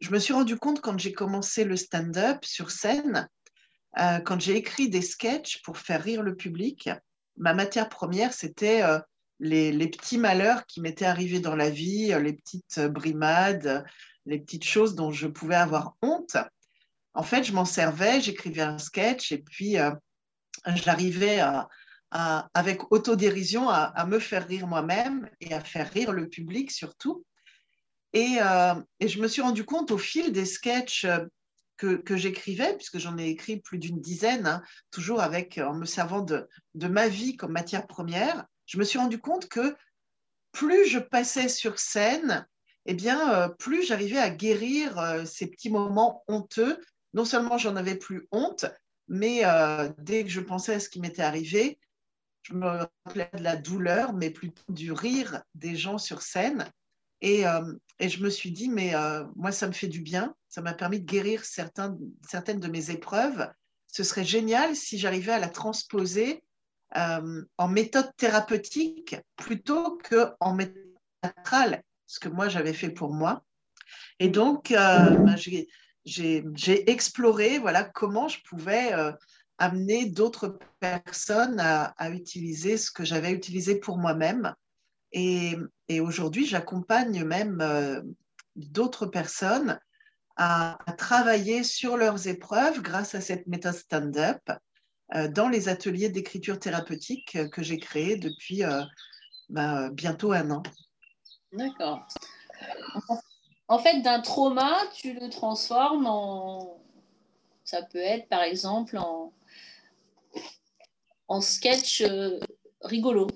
Je 0.00 0.10
me 0.10 0.18
suis 0.18 0.32
rendu 0.32 0.56
compte 0.56 0.80
quand 0.80 0.98
j'ai 0.98 1.12
commencé 1.12 1.64
le 1.64 1.76
stand-up 1.76 2.44
sur 2.44 2.70
scène, 2.70 3.28
euh, 3.98 4.20
quand 4.20 4.40
j'ai 4.40 4.56
écrit 4.56 4.88
des 4.88 5.02
sketchs 5.02 5.60
pour 5.62 5.78
faire 5.78 6.02
rire 6.02 6.22
le 6.22 6.36
public, 6.36 6.88
ma 7.36 7.54
matière 7.54 7.88
première, 7.88 8.32
c'était 8.32 8.82
euh, 8.82 9.00
les, 9.40 9.72
les, 9.72 9.88
petits 9.88 10.18
malheurs 10.18 10.66
qui 10.66 10.80
m'étaient 10.80 11.04
arrivés 11.04 11.40
dans 11.40 11.56
la 11.56 11.70
vie, 11.70 12.14
les 12.20 12.32
petites 12.32 12.80
brimades, 12.80 13.84
les 14.26 14.38
petites 14.38 14.64
choses 14.64 14.94
dont 14.94 15.10
je 15.10 15.26
pouvais 15.26 15.56
avoir 15.56 15.96
honte. 16.02 16.36
En 17.14 17.22
fait, 17.22 17.44
je 17.44 17.52
m'en 17.52 17.64
servais, 17.64 18.20
j'écrivais 18.20 18.62
un 18.62 18.78
sketch 18.78 19.32
et 19.32 19.38
puis 19.38 19.76
j'arrivais 20.66 21.40
à, 21.40 21.68
avec 22.10 22.90
autodérision 22.90 23.68
à, 23.68 24.04
me 24.06 24.18
faire 24.18 24.46
rire 24.46 24.66
moi-même 24.66 25.28
et 25.40 25.52
à 25.52 25.60
faire 25.60 25.90
rire 25.90 26.12
le 26.12 26.28
public 26.28 26.70
surtout. 26.70 27.24
Et, 28.12 28.38
euh, 28.40 28.74
je 29.00 29.20
me 29.20 29.28
suis 29.28 29.42
rendu 29.42 29.64
compte 29.64 29.90
au 29.90 29.98
fil 29.98 30.32
des 30.32 30.46
sketchs 30.46 31.06
que, 31.76 32.16
j'écrivais, 32.16 32.74
puisque 32.76 32.98
j'en 32.98 33.18
ai 33.18 33.28
écrit 33.28 33.60
plus 33.60 33.78
d'une 33.78 34.00
dizaine, 34.00 34.46
hein, 34.46 34.62
toujours 34.90 35.20
avec, 35.20 35.58
en 35.58 35.74
me 35.74 35.84
servant 35.84 36.20
de, 36.22 36.48
ma 36.74 37.08
vie 37.08 37.36
comme 37.36 37.52
matière 37.52 37.86
première, 37.86 38.46
je 38.66 38.78
me 38.78 38.84
suis 38.84 38.98
rendu 38.98 39.20
compte 39.20 39.48
que 39.48 39.76
plus 40.50 40.86
je 40.86 40.98
passais 40.98 41.48
sur 41.48 41.78
scène, 41.78 42.46
eh 42.86 42.94
bien, 42.94 43.32
euh, 43.34 43.48
plus 43.48 43.84
j'arrivais 43.84 44.18
à 44.18 44.30
guérir 44.30 44.98
euh, 44.98 45.24
ces 45.24 45.46
petits 45.46 45.70
moments 45.70 46.24
honteux. 46.26 46.80
Non 47.14 47.24
seulement 47.24 47.58
j'en 47.58 47.76
avais 47.76 47.94
plus 47.94 48.26
honte, 48.32 48.66
mais 49.08 49.42
dès 49.96 50.24
que 50.24 50.28
je 50.28 50.40
pensais 50.40 50.74
à 50.74 50.80
ce 50.80 50.90
qui 50.90 51.00
m'était 51.00 51.22
arrivé, 51.22 51.78
je 52.42 52.54
me 52.54 52.66
rappelais 53.04 53.30
de 53.36 53.42
la 53.42 53.56
douleur, 53.56 54.12
mais 54.12 54.30
plutôt 54.30 54.62
du 54.68 54.92
rire 54.92 55.42
des 55.54 55.76
gens 55.76 55.98
sur 55.98 56.22
scène. 56.22 56.70
Et, 57.20 57.46
euh, 57.46 57.74
et 57.98 58.08
je 58.08 58.22
me 58.22 58.30
suis 58.30 58.52
dit, 58.52 58.68
mais 58.68 58.94
euh, 58.94 59.24
moi, 59.36 59.52
ça 59.52 59.66
me 59.66 59.72
fait 59.72 59.88
du 59.88 60.00
bien. 60.00 60.34
Ça 60.48 60.62
m'a 60.62 60.72
permis 60.72 61.00
de 61.00 61.04
guérir 61.06 61.44
certaines 61.44 61.96
de 62.60 62.68
mes 62.68 62.90
épreuves. 62.90 63.50
Ce 63.86 64.04
serait 64.04 64.24
génial 64.24 64.76
si 64.76 64.98
j'arrivais 64.98 65.32
à 65.32 65.38
la 65.38 65.48
transposer 65.48 66.42
euh, 66.96 67.44
en 67.58 67.68
méthode 67.68 68.10
thérapeutique 68.16 69.16
plutôt 69.36 69.98
qu'en 70.08 70.54
méthode 70.54 70.82
théâtrale, 71.20 71.82
ce 72.06 72.20
que 72.20 72.28
moi, 72.28 72.48
j'avais 72.48 72.72
fait 72.72 72.90
pour 72.90 73.12
moi. 73.12 73.44
Et 74.20 74.28
donc, 74.28 74.70
ben, 74.70 75.36
j'ai 76.04 76.90
exploré 76.90 77.58
voilà, 77.58 77.84
comment 77.84 78.28
je 78.28 78.38
pouvais 78.48 78.92
amener 79.58 80.06
d'autres 80.06 80.58
personnes 80.80 81.60
à, 81.60 82.10
utiliser 82.10 82.78
ce 82.78 82.90
que 82.90 83.04
j'avais 83.04 83.32
utilisé 83.32 83.76
pour 83.76 83.98
moi-même. 83.98 84.54
Et, 85.12 85.56
aujourd'hui, 86.00 86.46
j'accompagne 86.46 87.24
même 87.24 87.60
euh, 87.60 88.00
d'autres 88.54 89.06
personnes 89.06 89.78
à, 90.36 90.78
travailler 90.96 91.64
sur 91.64 91.96
leurs 91.96 92.28
épreuves 92.28 92.82
grâce 92.82 93.14
à 93.14 93.20
cette 93.20 93.46
méthode 93.46 93.74
stand-up 93.74 94.40
euh, 95.14 95.28
dans 95.28 95.48
les 95.48 95.68
ateliers 95.68 96.10
d'écriture 96.10 96.58
thérapeutique 96.58 97.38
que 97.50 97.62
j'ai 97.62 97.78
créés 97.78 98.16
depuis 98.16 98.62
euh, 98.62 98.82
ben, 99.48 99.90
bientôt 99.90 100.32
un 100.32 100.50
an. 100.50 100.62
D'accord. 101.52 102.06
En 103.66 103.78
fait, 103.78 104.00
d'un 104.02 104.20
trauma, 104.20 104.76
tu 104.94 105.14
le 105.14 105.28
transformes 105.30 106.06
en... 106.06 106.78
Ça 107.64 107.82
peut 107.82 107.98
être, 107.98 108.28
par 108.28 108.42
exemple, 108.42 108.96
en, 108.96 109.32
en 111.28 111.40
sketch 111.40 112.00
euh, 112.00 112.40
rigolo. 112.80 113.28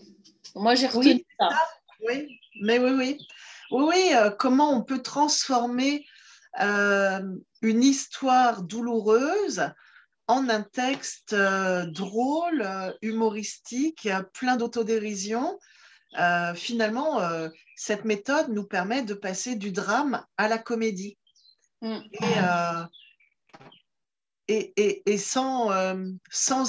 Moi, 0.54 0.74
j'ai 0.74 0.88
retenu 0.88 1.24
ça. 1.38 1.48
Oui, 2.06 2.40
mais 2.60 2.78
oui, 2.78 2.90
oui. 2.90 3.18
Oui, 3.70 3.84
oui 3.88 4.14
euh, 4.14 4.30
comment 4.30 4.70
on 4.70 4.82
peut 4.82 5.02
transformer 5.02 6.04
euh, 6.60 7.20
une 7.60 7.82
histoire 7.82 8.62
douloureuse 8.62 9.70
en 10.26 10.48
un 10.48 10.62
texte 10.62 11.34
drôle, 11.34 12.66
humoristique, 13.02 14.08
plein 14.32 14.56
d'autodérision. 14.56 15.58
finalement, 16.54 17.20
cette 17.76 18.04
méthode 18.04 18.48
nous 18.48 18.64
permet 18.64 19.02
de 19.02 19.14
passer 19.14 19.56
du 19.56 19.72
drame 19.72 20.24
à 20.38 20.48
la 20.48 20.58
comédie. 20.58 21.18
Mm. 21.82 21.98
Et, 22.12 22.34
et, 24.52 25.18
sans, 25.18 25.72
euh, 25.72 26.04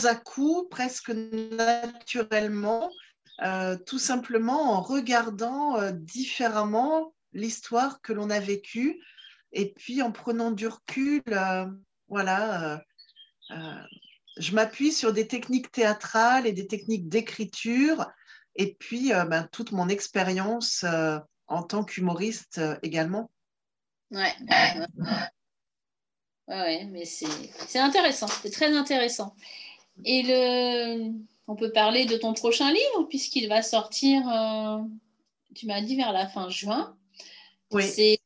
à-coup, 0.05 0.67
presque 0.69 1.09
naturellement, 1.09 2.91
euh, 3.41 3.77
tout 3.85 3.99
simplement 3.99 4.73
en 4.73 4.81
regardant 4.81 5.79
euh, 5.79 5.91
différemment 5.91 7.13
l'histoire 7.33 8.01
que 8.01 8.13
l'on 8.13 8.29
a 8.29 8.39
vécue 8.39 9.01
et 9.51 9.73
puis 9.73 10.01
en 10.01 10.11
prenant 10.11 10.51
du 10.51 10.67
recul, 10.67 11.23
voilà, 12.07 12.81
je 14.37 14.55
m'appuie 14.55 14.91
sur 14.91 15.13
des 15.13 15.27
techniques 15.27 15.71
théâtrales 15.71 16.47
et 16.47 16.53
des 16.53 16.65
techniques 16.65 17.07
d'écriture 17.07 18.09
et 18.55 18.75
puis 18.79 19.09
ben, 19.09 19.47
toute 19.51 19.71
mon 19.71 19.89
expérience 19.89 20.85
en 21.47 21.63
tant 21.63 21.83
qu'humoriste 21.83 22.61
également. 22.81 23.29
Ouais. 24.09 24.33
Ouais, 26.47 26.85
mais 26.85 27.05
c'est 27.05 27.79
intéressant, 27.79 28.27
c'est 28.27 28.51
très 28.51 28.75
intéressant. 28.75 29.33
Et 30.03 30.23
le, 30.23 31.11
on 31.47 31.55
peut 31.55 31.71
parler 31.71 32.05
de 32.05 32.17
ton 32.17 32.33
prochain 32.33 32.71
livre, 32.71 33.07
puisqu'il 33.09 33.47
va 33.47 33.61
sortir, 33.61 34.27
euh, 34.27 34.79
tu 35.55 35.67
m'as 35.67 35.81
dit, 35.81 35.95
vers 35.95 36.11
la 36.11 36.27
fin 36.27 36.49
juin. 36.49 36.97
Oui. 37.71 37.83
C'est 37.83 38.19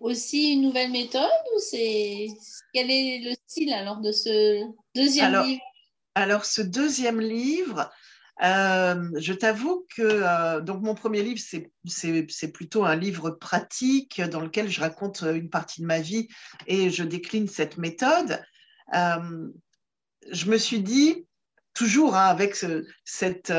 aussi 0.00 0.52
une 0.52 0.62
nouvelle 0.62 0.90
méthode 0.90 1.28
ou 1.56 1.58
c'est 1.60 2.28
quel 2.72 2.90
est 2.90 3.20
le 3.20 3.34
style 3.46 3.72
alors 3.72 3.98
de 3.98 4.12
ce 4.12 4.64
deuxième 4.94 5.42
livre? 5.42 5.62
Alors, 6.14 6.44
ce 6.44 6.62
deuxième 6.62 7.20
livre, 7.20 7.90
euh, 8.42 9.10
je 9.16 9.32
t'avoue 9.32 9.86
que 9.94 10.02
euh, 10.02 10.60
donc 10.60 10.82
mon 10.82 10.94
premier 10.94 11.22
livre, 11.22 11.40
c'est 11.40 12.52
plutôt 12.52 12.84
un 12.84 12.94
livre 12.94 13.30
pratique 13.30 14.20
dans 14.20 14.40
lequel 14.40 14.68
je 14.68 14.80
raconte 14.80 15.22
une 15.22 15.50
partie 15.50 15.80
de 15.80 15.86
ma 15.86 16.00
vie 16.00 16.28
et 16.66 16.90
je 16.90 17.02
décline 17.02 17.48
cette 17.48 17.78
méthode. 17.78 18.40
Euh, 18.94 19.48
je 20.30 20.50
me 20.50 20.56
suis 20.56 20.80
dit, 20.80 21.26
toujours 21.74 22.16
hein, 22.16 22.26
avec 22.26 22.54
cette, 23.04 23.52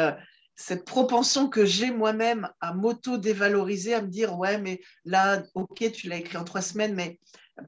cette 0.56 0.86
propension 0.86 1.50
que 1.50 1.66
j'ai 1.66 1.92
moi-même 1.92 2.50
à 2.62 2.74
m'auto-dévaloriser, 2.74 3.94
à 3.94 4.02
me 4.02 4.08
dire, 4.08 4.38
ouais, 4.38 4.60
mais 4.60 4.82
là, 5.04 5.44
ok, 5.56 5.92
tu 5.92 6.08
l'as 6.08 6.18
écrit 6.18 6.38
en 6.38 6.44
trois 6.44 6.62
semaines, 6.62 6.96
mais 6.96 7.20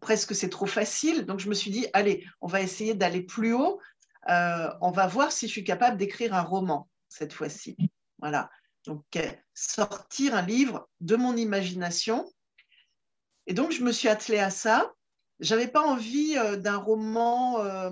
presque 0.01 0.33
c'est 0.33 0.49
trop 0.49 0.65
facile. 0.65 1.25
Donc 1.25 1.39
je 1.39 1.49
me 1.49 1.53
suis 1.53 1.71
dit, 1.71 1.87
allez, 1.93 2.25
on 2.39 2.47
va 2.47 2.61
essayer 2.61 2.93
d'aller 2.93 3.21
plus 3.21 3.53
haut. 3.53 3.81
on 4.27 4.91
va 4.91 5.07
voir 5.07 5.31
si 5.33 5.47
je 5.47 5.51
suis 5.51 5.63
capable 5.65 5.97
d'écrire 5.97 6.33
un 6.33 6.43
roman 6.43 6.87
cette 7.11 7.33
fois-ci. 7.33 7.75
Voilà. 8.19 8.49
Donc, 8.85 9.05
euh, 9.17 9.31
sortir 9.53 10.33
un 10.33 10.41
livre 10.41 10.89
de 11.01 11.15
mon 11.15 11.35
imagination. 11.35 12.31
Et 13.47 13.53
donc, 13.53 13.71
je 13.71 13.83
me 13.83 13.91
suis 13.91 14.07
attelée 14.07 14.39
à 14.39 14.49
ça. 14.49 14.91
Je 15.39 15.53
n'avais 15.53 15.67
pas 15.67 15.81
envie 15.81 16.37
euh, 16.37 16.55
d'un 16.55 16.77
roman 16.77 17.59
euh, 17.59 17.91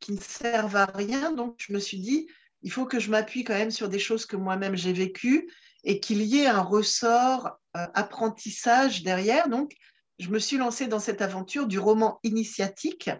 qui 0.00 0.12
ne 0.12 0.20
serve 0.20 0.76
à 0.76 0.84
rien. 0.84 1.32
Donc, 1.32 1.56
je 1.58 1.72
me 1.72 1.78
suis 1.78 1.98
dit, 1.98 2.28
il 2.62 2.70
faut 2.70 2.86
que 2.86 3.00
je 3.00 3.10
m'appuie 3.10 3.42
quand 3.42 3.54
même 3.54 3.70
sur 3.70 3.88
des 3.88 3.98
choses 3.98 4.26
que 4.26 4.36
moi-même 4.36 4.76
j'ai 4.76 4.92
vécues 4.92 5.50
et 5.82 5.98
qu'il 5.98 6.22
y 6.22 6.40
ait 6.40 6.46
un 6.46 6.60
ressort 6.60 7.58
apprentissage 7.72 9.02
derrière. 9.02 9.48
Donc, 9.48 9.72
je 10.18 10.28
me 10.28 10.38
suis 10.38 10.58
lancée 10.58 10.88
dans 10.88 10.98
cette 10.98 11.22
aventure 11.22 11.66
du 11.66 11.78
roman 11.78 12.20
initiatique. 12.22 13.10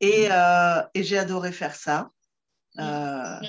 Et, 0.00 0.28
et 0.94 1.02
j'ai 1.02 1.16
adoré 1.16 1.52
faire 1.52 1.74
ça. 1.74 2.10
Euh, 2.78 3.40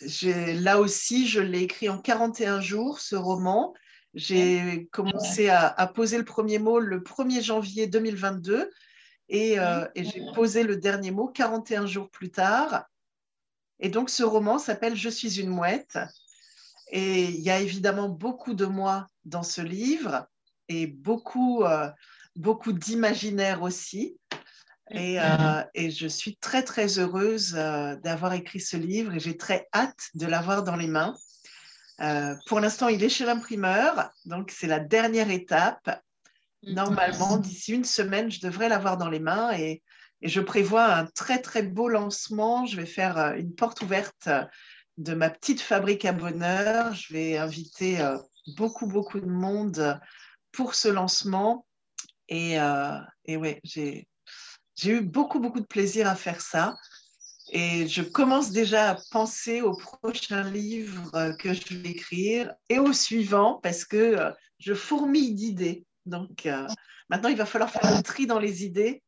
là 0.00 0.80
aussi, 0.80 1.26
je 1.26 1.40
l'ai 1.40 1.62
écrit 1.62 1.88
en 1.88 1.98
41 1.98 2.60
jours, 2.60 3.00
ce 3.00 3.16
roman. 3.16 3.74
J'ai 4.14 4.88
commencé 4.92 5.48
à, 5.48 5.66
à, 5.66 5.86
poser 5.86 6.16
le 6.16 6.24
premier 6.24 6.58
mot 6.58 6.78
le 6.78 7.00
1er 7.00 7.42
janvier 7.42 7.86
2022 7.86 8.70
et, 9.28 9.58
euh, 9.58 9.86
et 9.94 10.04
j'ai 10.04 10.22
posé 10.34 10.62
le 10.62 10.76
dernier 10.76 11.10
mot 11.10 11.28
41 11.28 11.86
jours 11.86 12.10
plus 12.10 12.30
tard. 12.30 12.86
Et 13.80 13.88
donc, 13.88 14.10
ce 14.10 14.22
roman 14.22 14.58
s'appelle 14.58 14.96
Je 14.96 15.08
suis 15.08 15.40
une 15.40 15.50
mouette. 15.50 15.98
Et 16.88 17.24
il 17.24 17.40
y 17.40 17.50
a 17.50 17.60
évidemment 17.60 18.08
beaucoup 18.08 18.54
de 18.54 18.64
moi 18.64 19.08
dans 19.24 19.42
ce 19.42 19.60
livre 19.60 20.26
et 20.68 20.86
beaucoup, 20.86 21.64
euh, 21.64 21.90
beaucoup 22.36 22.72
d'imaginaire 22.72 23.62
aussi. 23.62 24.18
Et, 24.90 25.20
euh, 25.20 25.64
et, 25.74 25.90
je 25.90 26.06
suis 26.06 26.36
très, 26.36 26.62
très 26.62 26.98
heureuse 26.98 27.54
euh, 27.56 27.96
d'avoir 27.96 28.32
écrit 28.34 28.60
ce 28.60 28.76
livre 28.76 29.14
et 29.14 29.20
j'ai 29.20 29.36
très 29.36 29.68
hâte 29.74 30.10
de 30.14 30.26
l'avoir 30.26 30.62
dans 30.62 30.76
les 30.76 30.86
mains. 30.86 31.14
Euh, 32.00 32.34
pour 32.46 32.60
l'instant, 32.60 32.88
il 32.88 33.02
est 33.02 33.08
chez 33.08 33.24
l'imprimeur, 33.24 34.10
donc 34.26 34.50
c'est 34.50 34.66
la 34.66 34.78
dernière 34.78 35.30
étape. 35.30 36.02
Mm. 36.62 36.74
Normalement, 36.74 37.36
d'ici 37.38 37.72
une 37.72 37.84
semaine, 37.84 38.30
je 38.30 38.40
devrais 38.40 38.68
l'avoir 38.68 38.96
dans 38.96 39.08
les 39.08 39.18
mains 39.18 39.56
et, 39.56 39.82
et, 40.22 40.28
je 40.28 40.40
prévois 40.40 40.94
un 40.94 41.06
très, 41.06 41.40
très 41.40 41.62
beau 41.62 41.88
lancement. 41.88 42.64
Je 42.66 42.76
vais 42.76 42.86
faire 42.86 43.18
euh, 43.18 43.34
une 43.34 43.54
porte 43.54 43.82
ouverte 43.82 44.28
de 44.98 45.14
ma 45.14 45.30
petite 45.30 45.60
fabrique 45.60 46.04
à 46.04 46.12
bonheur. 46.12 46.94
Je 46.94 47.12
vais 47.12 47.38
inviter 47.38 48.00
euh, 48.00 48.18
beaucoup, 48.56 48.86
beaucoup 48.86 49.20
de 49.20 49.26
monde 49.26 50.00
pour 50.52 50.74
ce 50.74 50.88
lancement. 50.88 51.66
Et, 52.28 52.60
euh, 52.60 52.98
et 53.24 53.36
ouais, 53.36 53.60
j'ai 53.64 54.08
j'ai 54.76 54.92
eu 54.92 55.00
beaucoup, 55.00 55.40
beaucoup 55.40 55.60
de 55.60 55.66
plaisir 55.66 56.06
à 56.06 56.14
faire 56.14 56.40
ça. 56.40 56.76
Et 57.50 57.86
je 57.86 58.02
commence 58.02 58.50
déjà 58.50 58.90
à 58.90 58.98
penser 59.10 59.62
au 59.62 59.72
prochain 59.72 60.50
livre 60.50 61.36
que 61.38 61.54
je 61.54 61.74
vais 61.74 61.90
écrire 61.90 62.54
et 62.68 62.78
au 62.78 62.92
suivant 62.92 63.60
parce 63.62 63.84
que 63.84 63.96
euh, 63.96 64.32
je 64.58 64.74
fourmille 64.74 65.34
d'idées. 65.34 65.84
Donc 66.06 66.46
euh, 66.46 66.66
maintenant, 67.08 67.28
il 67.28 67.36
va 67.36 67.46
falloir 67.46 67.70
faire 67.70 67.86
un 67.86 68.02
tri 68.02 68.26
dans 68.26 68.40
les 68.40 68.64
idées 68.64 69.02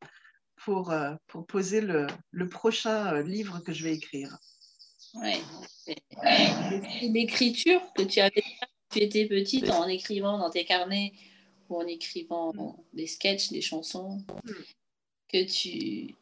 pour, 0.56 0.92
euh, 0.92 1.14
pour 1.26 1.46
poser 1.46 1.80
le, 1.80 2.06
le, 2.30 2.48
prochain 2.48 3.20
livre 3.22 3.58
que 3.60 3.72
je 3.72 3.84
vais 3.84 3.94
écrire. 3.94 4.38
Oui. 5.14 5.42
L'écriture 7.02 7.80
que 7.94 8.02
tu 8.02 8.20
avais 8.20 8.44
quand 8.60 8.66
tu 8.92 9.00
étais 9.00 9.26
petite 9.26 9.68
en 9.70 9.88
écrivant 9.88 10.38
dans 10.38 10.50
tes 10.50 10.64
carnets 10.64 11.12
ou 11.68 11.76
en 11.76 11.86
écrivant 11.86 12.52
des 12.92 13.06
sketchs, 13.06 13.50
des 13.50 13.62
chansons. 13.62 14.24
Que 15.32 15.44
tu 15.44 16.14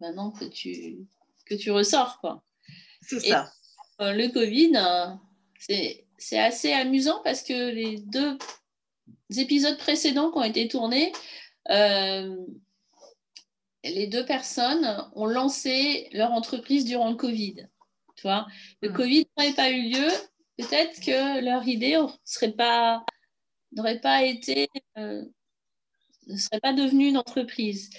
maintenant 0.00 0.30
que 0.30 0.44
tu 0.44 1.06
que 1.46 1.54
tu 1.54 1.70
ressors 1.70 2.20
quoi. 2.20 2.42
C'est 3.02 3.20
ça. 3.20 3.52
Euh, 4.00 4.12
le 4.12 4.28
Covid, 4.28 4.72
euh, 4.76 5.96
c'est 6.18 6.38
assez 6.38 6.72
amusant 6.72 7.20
parce 7.22 7.42
que 7.42 7.70
les 7.70 7.98
deux 7.98 8.38
épisodes 9.36 9.78
précédents 9.78 10.30
qui 10.30 10.38
ont 10.38 10.44
été 10.44 10.68
tournés, 10.68 11.12
euh, 11.70 12.36
les 13.84 14.06
deux 14.06 14.24
personnes 14.24 15.08
ont 15.14 15.26
lancé 15.26 16.08
leur 16.12 16.32
entreprise 16.32 16.84
durant 16.84 17.10
le 17.10 17.16
Covid. 17.16 17.68
Tu 18.16 18.22
vois, 18.22 18.46
le 18.80 18.90
hmm. 18.90 18.94
Covid 18.94 19.26
n'aurait 19.36 19.54
pas 19.54 19.70
eu 19.70 19.90
lieu, 19.90 20.08
peut-être 20.56 21.00
que 21.00 21.40
leur 21.44 21.66
idée 21.68 22.00
serait 22.24 22.52
pas 22.52 23.04
n'aurait 23.72 24.00
pas 24.00 24.22
été 24.22 24.68
ne 24.96 26.36
serait 26.36 26.60
pas 26.60 26.72
devenue 26.72 27.08
une 27.08 27.18
entreprise. 27.18 27.90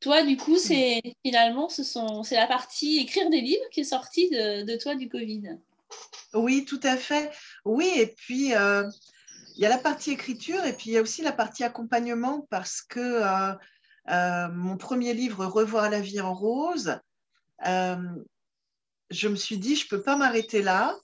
Toi, 0.00 0.22
du 0.22 0.36
coup, 0.36 0.58
c'est 0.58 1.00
finalement, 1.24 1.68
ce 1.68 1.82
sont, 1.82 2.22
c'est 2.22 2.36
la 2.36 2.46
partie 2.46 2.98
écrire 2.98 3.30
des 3.30 3.40
livres 3.40 3.64
qui 3.70 3.80
est 3.80 3.84
sortie 3.84 4.28
de, 4.30 4.76
toi 4.76 4.94
du 4.94 5.08
Covid. 5.08 5.58
Oui, 6.34 6.64
tout 6.64 6.80
à 6.82 6.96
fait. 6.96 7.30
Oui, 7.64 7.90
et 7.96 8.06
puis 8.06 8.54
euh, 8.54 8.88
il 9.56 9.62
y 9.62 9.66
a 9.66 9.70
la 9.70 9.78
partie 9.78 10.10
écriture 10.10 10.64
et 10.64 10.74
puis 10.74 10.90
il 10.90 10.92
y 10.92 10.98
a 10.98 11.02
aussi 11.02 11.22
la 11.22 11.32
partie 11.32 11.64
accompagnement 11.64 12.46
parce 12.50 12.82
que 12.82 13.00
euh, 13.00 13.54
euh, 14.10 14.48
mon 14.52 14.76
premier 14.76 15.14
livre, 15.14 15.46
Revoir 15.46 15.88
la 15.88 16.00
vie 16.00 16.20
en 16.20 16.34
rose, 16.34 16.98
je 17.64 19.28
me 19.28 19.36
suis 19.36 19.58
dit, 19.58 19.76
je 19.76 19.86
ne 19.86 19.88
peux 19.88 20.02
pas 20.02 20.16
m'arrêter 20.16 20.62
là. 20.62 20.94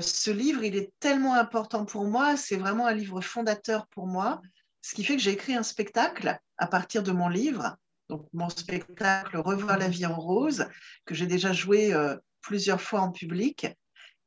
ce 0.00 0.30
livre, 0.30 0.64
il 0.64 0.76
est 0.76 0.92
tellement 1.00 1.34
important 1.34 1.86
pour 1.86 2.04
moi, 2.04 2.36
c'est 2.36 2.56
vraiment 2.56 2.86
un 2.86 2.94
livre 2.94 3.22
fondateur 3.22 3.86
pour 3.86 4.06
moi, 4.06 4.42
ce 4.82 4.94
qui 4.94 5.04
fait 5.04 5.16
que 5.16 5.22
j'ai 5.22 5.32
écrit 5.32 5.54
un 5.54 5.62
spectacle 5.62 6.38
à 6.58 6.66
partir 6.66 7.02
de 7.02 7.12
mon 7.12 7.28
livre. 7.28 7.76
Donc, 8.08 8.26
mon 8.32 8.48
spectacle 8.48 9.36
Revoir 9.36 9.78
la 9.78 9.88
vie 9.88 10.06
en 10.06 10.18
rose, 10.18 10.66
que 11.04 11.14
j'ai 11.14 11.26
déjà 11.26 11.52
joué 11.52 11.92
euh, 11.92 12.16
plusieurs 12.40 12.80
fois 12.80 13.00
en 13.00 13.12
public. 13.12 13.68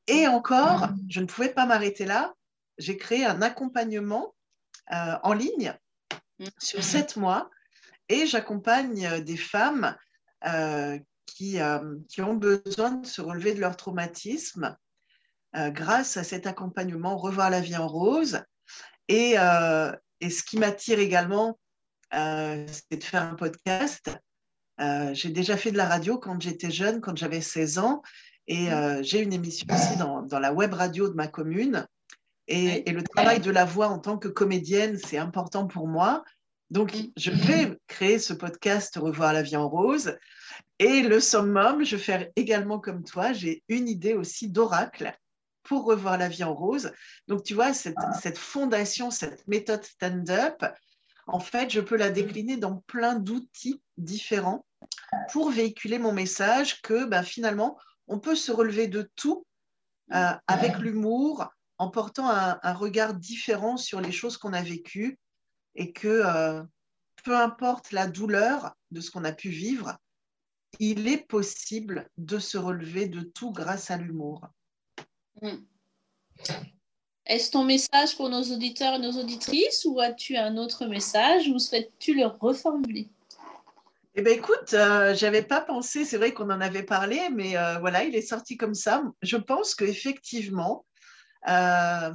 Et 0.08 0.28
encore, 0.28 0.89
je 1.10 1.20
ne 1.20 1.26
pouvais 1.26 1.50
pas 1.50 1.66
m'arrêter 1.66 2.06
là. 2.06 2.34
J'ai 2.78 2.98
créé 2.98 3.26
un 3.26 3.42
accompagnement 3.42 4.34
euh, 4.92 5.18
en 5.24 5.34
ligne 5.34 5.78
sur 6.58 6.84
sept 6.84 7.16
mois 7.16 7.50
et 8.10 8.26
j'accompagne 8.26 9.06
euh, 9.06 9.22
des 9.22 9.38
femmes 9.38 9.96
qui, 11.26 11.58
qui, 12.10 12.22
ont 12.22 12.34
besoin 12.34 12.92
de 12.92 13.06
se 13.08 13.22
relever 13.22 13.54
de 13.54 13.62
leur 13.62 13.78
traumatisme 13.78 14.76
grâce 15.56 16.18
à 16.18 16.24
cet 16.26 16.48
accompagnement 16.48 17.16
Revoir 17.16 17.50
la 17.50 17.62
vie 17.62 17.78
en 17.78 17.88
rose. 17.88 18.44
Et, 19.08 19.38
et 20.24 20.30
ce 20.30 20.42
qui 20.42 20.58
m'attire 20.58 21.00
également, 21.00 21.60
euh, 22.14 22.66
c'est 22.68 22.98
de 22.98 23.04
faire 23.04 23.24
un 23.24 23.36
podcast. 23.36 24.10
Euh, 24.80 25.14
j'ai 25.14 25.30
déjà 25.30 25.58
fait 25.58 25.72
de 25.72 25.78
la 25.78 25.86
radio 25.86 26.18
quand 26.18 26.42
j'étais 26.42 26.72
jeune, 26.72 27.02
quand 27.02 27.18
j'avais 27.18 27.42
16 27.42 27.78
ans, 27.80 28.02
et 28.48 28.72
euh, 28.72 29.04
j'ai 29.04 29.20
une 29.20 29.34
émission 29.34 29.68
aussi 29.70 29.98
dans, 29.98 30.22
dans, 30.22 30.40
la 30.40 30.54
web 30.54 30.74
radio 30.74 31.10
de 31.10 31.14
ma 31.14 31.28
commune. 31.28 31.86
Et, 32.48 32.90
et, 32.90 32.94
le 32.94 33.04
travail 33.04 33.42
de 33.42 33.52
la 33.52 33.66
voix 33.66 33.88
en 33.88 34.00
tant 34.00 34.18
que 34.18 34.30
comédienne, 34.30 34.98
c'est 34.98 35.18
important 35.18 35.68
pour 35.68 35.90
moi. 35.90 36.24
Donc, 36.70 36.96
je 37.18 37.32
vais 37.32 37.78
créer 37.88 38.18
ce 38.18 38.34
podcast 38.34 38.96
Revoir 38.96 39.34
la 39.34 39.42
vie 39.42 39.58
en 39.58 39.68
rose. 39.68 40.18
Et 40.80 41.02
le 41.02 41.20
summum, 41.20 41.84
je 41.84 41.98
vais 41.98 42.02
faire 42.02 42.28
également 42.38 42.80
comme 42.80 43.04
toi, 43.04 43.34
j'ai 43.34 43.62
une 43.68 43.90
idée 43.90 44.14
aussi 44.14 44.50
d'oracle 44.50 45.14
pour 45.63 45.86
revoir 45.86 46.17
la 46.17 46.30
vie 46.30 46.43
en 46.43 46.54
rose. 46.54 46.91
Donc, 47.28 47.43
tu 47.43 47.54
vois, 47.54 47.73
cette, 47.73 47.95
cette 48.21 48.38
fondation, 48.38 49.12
cette 49.12 49.47
méthode 49.47 49.84
stand-up, 49.84 50.63
en 51.28 51.39
fait, 51.39 51.69
je 51.69 51.80
peux 51.80 51.95
la 51.95 52.10
décliner 52.10 52.58
dans 52.58 52.78
plein 52.88 53.15
d'outils 53.15 53.82
différents 53.97 54.65
pour 55.32 55.52
véhiculer 55.52 55.99
mon 55.99 56.12
message 56.12 56.82
que 56.82 57.06
ben, 57.06 57.23
finalement, 57.23 57.78
on 58.08 58.19
peut 58.19 58.36
se 58.36 58.52
relever 58.52 58.88
de 58.88 59.10
tout 59.15 59.45
euh, 60.13 60.34
avec 60.47 60.78
l'humour, 60.80 61.47
en 61.78 61.89
portant 61.89 62.30
un, 62.30 62.73
regard 62.73 63.13
différent 63.13 63.78
sur 63.78 63.99
les 63.99 64.12
choses 64.12 64.38
qu'on 64.38 64.54
a 64.54 64.62
vécues 64.62 65.17
et 65.76 65.91
que 65.91 66.08
euh, 66.08 66.63
peu 67.23 67.36
importe 67.36 67.91
la 67.91 68.08
douleur 68.08 68.76
de 68.91 69.02
ce 69.02 69.12
qu'on 69.12 69.23
a 69.23 69.32
pu 69.32 69.49
vivre, 69.49 69.97
il 70.80 71.08
est 71.08 71.26
possible 71.26 72.10
de 72.17 72.39
se 72.39 72.58
relever 72.58 73.08
de 73.08 73.21
tout 73.21 73.52
grâce 73.52 73.91
à 73.91 73.97
l'humour. 73.97 74.47
Mm. 75.41 75.58
Est-ce 77.26 77.52
ton 77.52 77.63
message 77.63 78.17
pour 78.17 78.30
nos 78.30 78.43
auditeurs 78.43 78.96
et 78.96 79.00
nos 79.00 79.13
auditrices 79.13 79.86
ou 79.86 80.00
as-tu 80.00 80.36
un 80.36 80.58
autre 80.58 80.86
message 80.88 81.48
ou 81.48 81.58
souhaites-tu 81.58 82.15
le 82.15 82.26
reformuler? 82.26 83.10
Eh 84.15 84.22
bien, 84.22 84.34
écoute, 84.34 84.74
euh, 84.74 85.15
je 85.15 85.26
n'avais 85.26 85.41
pas 85.41 85.62
pensé, 85.62 86.06
c'est 86.06 86.17
vrai 86.17 86.34
qu'on 86.34 86.52
en 86.52 86.62
avait 86.62 86.84
parlé, 86.84 87.30
mais 87.32 87.58
euh, 87.58 87.80
voilà, 87.80 88.04
il 88.04 88.13
est 88.13 88.22
sorti 88.22 88.58
comme 88.58 88.76
ça. 88.76 89.04
Je 89.22 89.38
pense 89.38 89.74
qu'effectivement, 89.74 90.86
euh, 91.48 92.13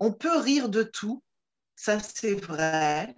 on 0.00 0.12
peut 0.12 0.38
rire 0.38 0.68
de 0.68 0.82
tout, 0.82 1.22
ça 1.76 2.00
c'est 2.00 2.34
vrai, 2.34 3.14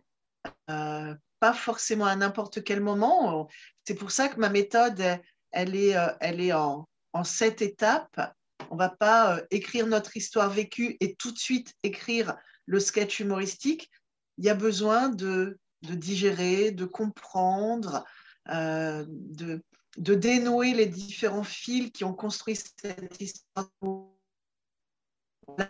pas 0.66 1.54
forcément 1.54 2.07
à 2.07 2.16
n'importe 2.16 2.62
quel 2.62 2.80
moment. 2.80 3.48
C'est 3.87 3.94
pour 3.94 4.11
ça 4.11 4.28
que 4.28 4.38
ma 4.38 4.50
méthode, 4.50 5.02
elle 5.50 5.76
est, 5.76 5.94
elle 6.20 6.40
est 6.42 6.52
en, 6.52 6.87
en 7.14 7.24
sept 7.24 7.62
étapes. 7.62 8.35
On 8.70 8.77
va 8.77 8.90
pas 8.90 9.37
euh, 9.37 9.42
écrire 9.50 9.87
notre 9.87 10.16
histoire 10.16 10.50
vécue 10.50 10.96
et 11.00 11.14
tout 11.14 11.33
de 11.33 11.38
suite 11.38 11.72
écrire 11.83 12.37
le 12.66 12.81
sketch 12.81 13.20
humoristique. 13.20 13.90
Il 14.37 14.44
y 14.44 14.50
a 14.50 14.55
besoin 14.55 15.09
de, 15.09 15.59
digérer, 15.83 16.70
de 16.70 16.85
comprendre, 16.85 18.05
euh, 18.50 19.05
de, 19.09 19.62
dénouer 19.96 20.74
les 20.74 20.87
différents 20.87 21.44
fils 21.44 21.90
qui 21.92 22.05
ont 22.05 22.14
construit 22.14 22.57
cette 22.57 23.20
histoire. 23.20 23.70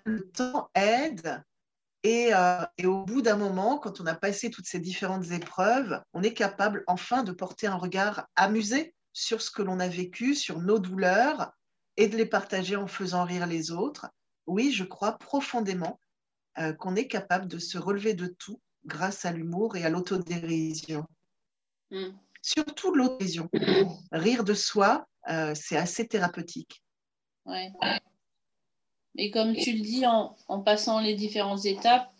Le 0.04 0.30
temps 0.30 0.70
aide 0.74 1.44
euh, 2.06 2.66
et, 2.76 2.86
au 2.86 3.04
bout 3.04 3.22
d'un 3.22 3.36
moment, 3.36 3.78
quand 3.78 4.00
on 4.00 4.06
a 4.06 4.14
passé 4.14 4.50
toutes 4.50 4.66
ces 4.66 4.78
différentes 4.78 5.30
épreuves, 5.30 6.00
on 6.12 6.22
est 6.22 6.34
capable 6.34 6.84
enfin 6.86 7.22
de 7.22 7.32
porter 7.32 7.66
un 7.66 7.76
regard 7.76 8.26
amusé 8.36 8.94
sur 9.14 9.40
ce 9.40 9.50
que 9.50 9.62
l'on 9.62 9.80
a 9.80 9.88
vécu, 9.88 10.34
sur 10.34 10.60
nos 10.60 10.78
douleurs, 10.78 11.52
et 11.96 12.08
de 12.08 12.16
les 12.16 12.26
partager 12.26 12.76
en 12.76 12.88
faisant 12.88 13.24
rire 13.24 13.46
les 13.46 13.70
autres. 13.70 14.08
Oui, 14.46 14.72
je 14.72 14.84
crois 14.84 15.16
profondément 15.16 15.98
euh, 16.58 16.72
qu'on 16.72 16.96
est 16.96 17.06
capable 17.06 17.46
de 17.46 17.58
se 17.58 17.78
relever 17.78 18.14
de 18.14 18.26
tout 18.26 18.60
grâce 18.84 19.24
à 19.24 19.32
l'humour 19.32 19.76
et 19.76 19.84
à 19.84 19.88
l'autodérision. 19.88 21.06
Hmm. 21.90 22.10
surtout 22.42 22.92
l'autovision. 22.92 23.48
Rire 24.10 24.42
de 24.42 24.54
soi, 24.54 25.06
euh, 25.30 25.54
c'est 25.54 25.76
assez 25.76 26.08
thérapeutique. 26.08 26.82
Ouais. 27.46 27.70
Et 29.16 29.30
comme 29.30 29.54
tu 29.54 29.72
le 29.72 29.80
dis, 29.80 30.04
en, 30.04 30.34
en, 30.48 30.60
passant 30.60 30.98
les 30.98 31.14
différentes 31.14 31.64
étapes, 31.66 32.10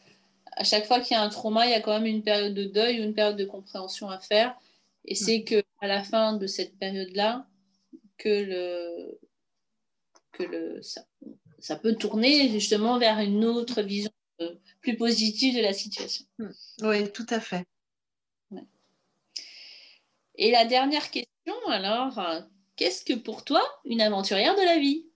à 0.53 0.63
chaque 0.63 0.87
fois 0.87 1.01
qu'il 1.01 1.17
y 1.17 1.19
a 1.19 1.23
un 1.23 1.29
trauma, 1.29 1.67
il 1.67 1.73
y 1.73 1.75
a 1.75 1.81
quand 1.81 1.93
même 1.93 2.07
une 2.07 2.23
période 2.23 2.55
de 2.55 2.65
deuil 2.65 3.01
ou 3.01 3.05
une 3.05 3.15
période 3.15 3.37
de 3.37 3.45
compréhension 3.45 4.09
à 4.11 4.21
faire. 4.21 4.57
Et 5.05 5.14
c'est 5.14 5.45
que 5.45 5.62
à 5.81 5.87
la 5.87 6.03
fin 6.03 6.37
de 6.37 6.47
cette 6.47 6.79
période-là 6.79 7.47
que 8.17 8.29
le 8.29 9.19
que 10.33 10.43
le 10.43 10.83
ça, 10.83 11.05
ça, 11.59 11.77
peut 11.77 11.95
tourner 11.95 12.49
justement 12.49 12.99
vers 12.99 13.21
une 13.21 13.45
autre 13.45 13.83
vision 13.83 14.11
euh, 14.40 14.55
plus 14.81 14.97
positive 14.97 15.57
de 15.57 15.62
la 15.62 15.73
situation. 15.73 16.25
Hmm. 16.38 16.51
Oui, 16.83 17.12
tout 17.12 17.27
à 17.31 17.40
fait. 17.40 17.64
Et 20.37 20.51
la 20.51 20.64
dernière 20.64 21.11
question, 21.11 21.55
alors, 21.69 22.21
qu'est-ce 22.75 23.05
que 23.05 23.12
pour 23.12 23.45
toi 23.45 23.62
une 23.85 24.01
aventurière 24.01 24.57
de 24.57 24.62
la 24.62 24.79
vie? 24.79 25.07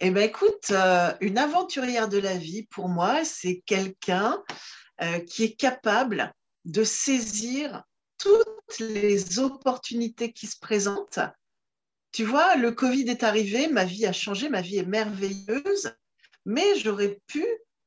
Eh 0.00 0.10
bien, 0.10 0.22
écoute, 0.22 0.70
euh, 0.70 1.12
une 1.20 1.38
aventurière 1.38 2.08
de 2.08 2.18
la 2.18 2.36
vie, 2.36 2.64
pour 2.64 2.88
moi, 2.88 3.24
c'est 3.24 3.62
quelqu'un 3.66 4.42
euh, 5.02 5.20
qui 5.20 5.44
est 5.44 5.54
capable 5.54 6.34
de 6.64 6.84
saisir 6.84 7.84
toutes 8.18 8.78
les 8.78 9.38
opportunités 9.38 10.32
qui 10.32 10.46
se 10.46 10.58
présentent. 10.58 11.20
Tu 12.12 12.24
vois, 12.24 12.56
le 12.56 12.70
Covid 12.72 13.08
est 13.10 13.24
arrivé, 13.24 13.68
ma 13.68 13.84
vie 13.84 14.06
a 14.06 14.12
changé, 14.12 14.48
ma 14.48 14.60
vie 14.60 14.78
est 14.78 14.86
merveilleuse, 14.86 15.94
mais 16.44 16.76
j'aurais 16.76 17.20
pu 17.26 17.44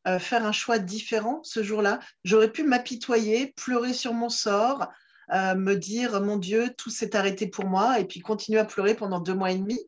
euh, 0.07 0.19
faire 0.19 0.45
un 0.45 0.51
choix 0.51 0.79
différent 0.79 1.41
ce 1.43 1.63
jour-là. 1.63 1.99
J'aurais 2.23 2.51
pu 2.51 2.63
m'apitoyer, 2.63 3.53
pleurer 3.55 3.93
sur 3.93 4.13
mon 4.13 4.29
sort, 4.29 4.87
euh, 5.33 5.55
me 5.55 5.75
dire 5.75 6.21
mon 6.21 6.37
Dieu, 6.37 6.73
tout 6.77 6.89
s'est 6.89 7.15
arrêté 7.15 7.47
pour 7.47 7.65
moi, 7.65 7.99
et 7.99 8.05
puis 8.05 8.21
continuer 8.21 8.59
à 8.59 8.65
pleurer 8.65 8.95
pendant 8.95 9.19
deux 9.19 9.33
mois 9.33 9.51
et 9.51 9.57
demi. 9.57 9.79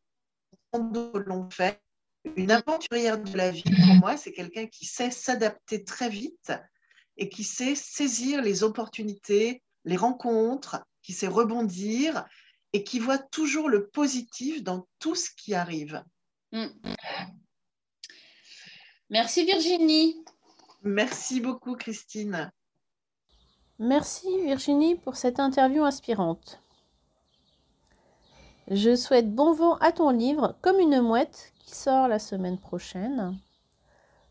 l'ont 0.73 1.49
fait. 1.49 1.81
Une 2.35 2.51
aventurière 2.51 3.17
de 3.17 3.37
la 3.37 3.49
vie, 3.51 3.63
pour 3.63 3.95
moi, 3.95 4.17
c'est 4.17 4.33
quelqu'un 4.33 4.67
qui 4.67 4.85
sait 4.85 5.11
s'adapter 5.11 5.85
très 5.85 6.09
vite 6.09 6.51
et 7.15 7.29
qui 7.29 7.43
sait 7.43 7.75
saisir 7.75 8.41
les 8.41 8.63
opportunités, 8.63 9.63
les 9.85 9.97
rencontres, 9.97 10.83
qui 11.01 11.13
sait 11.13 11.27
rebondir 11.27 12.25
et 12.73 12.83
qui 12.83 12.99
voit 12.99 13.17
toujours 13.17 13.69
le 13.69 13.87
positif 13.87 14.63
dans 14.63 14.87
tout 14.99 15.15
ce 15.15 15.29
qui 15.35 15.53
arrive. 15.53 16.03
Mm. 16.51 16.67
Merci 19.09 19.43
Virginie. 19.43 20.23
Merci 20.83 21.41
beaucoup 21.41 21.75
Christine. 21.75 22.51
Merci 23.79 24.27
Virginie 24.43 24.95
pour 24.95 25.15
cette 25.15 25.39
interview 25.39 25.83
inspirante. 25.83 26.61
Je 28.69 28.95
souhaite 28.95 29.33
bon 29.33 29.53
vent 29.53 29.77
à 29.77 29.91
ton 29.91 30.11
livre 30.11 30.55
Comme 30.61 30.79
une 30.79 31.01
mouette 31.01 31.53
qui 31.59 31.73
sort 31.73 32.07
la 32.07 32.19
semaine 32.19 32.59
prochaine. 32.59 33.35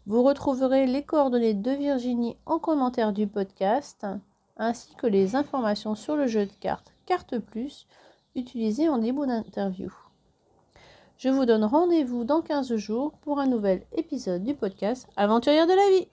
Vous 0.07 0.23
retrouverez 0.23 0.87
les 0.87 1.05
coordonnées 1.05 1.55
de 1.55 1.73
Virginie 1.73 2.37
en 2.47 2.59
commentaire 2.59 3.13
du 3.13 3.27
podcast 3.27 4.07
ainsi 4.59 4.95
que 4.97 5.07
les 5.07 5.37
informations 5.37 5.95
sur 5.95 6.17
le 6.17 6.27
jeu 6.27 6.47
de 6.47 6.53
cartes 6.61 6.93
Carte 7.07 7.39
Plus 7.39 7.87
utilisé 8.35 8.89
en 8.89 8.99
début 8.99 9.27
d'interview. 9.27 9.93
Je 11.17 11.29
vous 11.29 11.47
donne 11.47 11.65
rendez-vous 11.65 12.25
dans 12.25 12.43
15 12.43 12.77
jours 12.77 13.13
pour 13.23 13.41
un 13.41 13.47
nouvel 13.47 13.83
épisode 13.97 14.45
du 14.45 14.55
podcast 14.55 15.09
Aventurière 15.17 15.67
de 15.67 15.73
la 15.73 15.99
vie. 15.99 16.09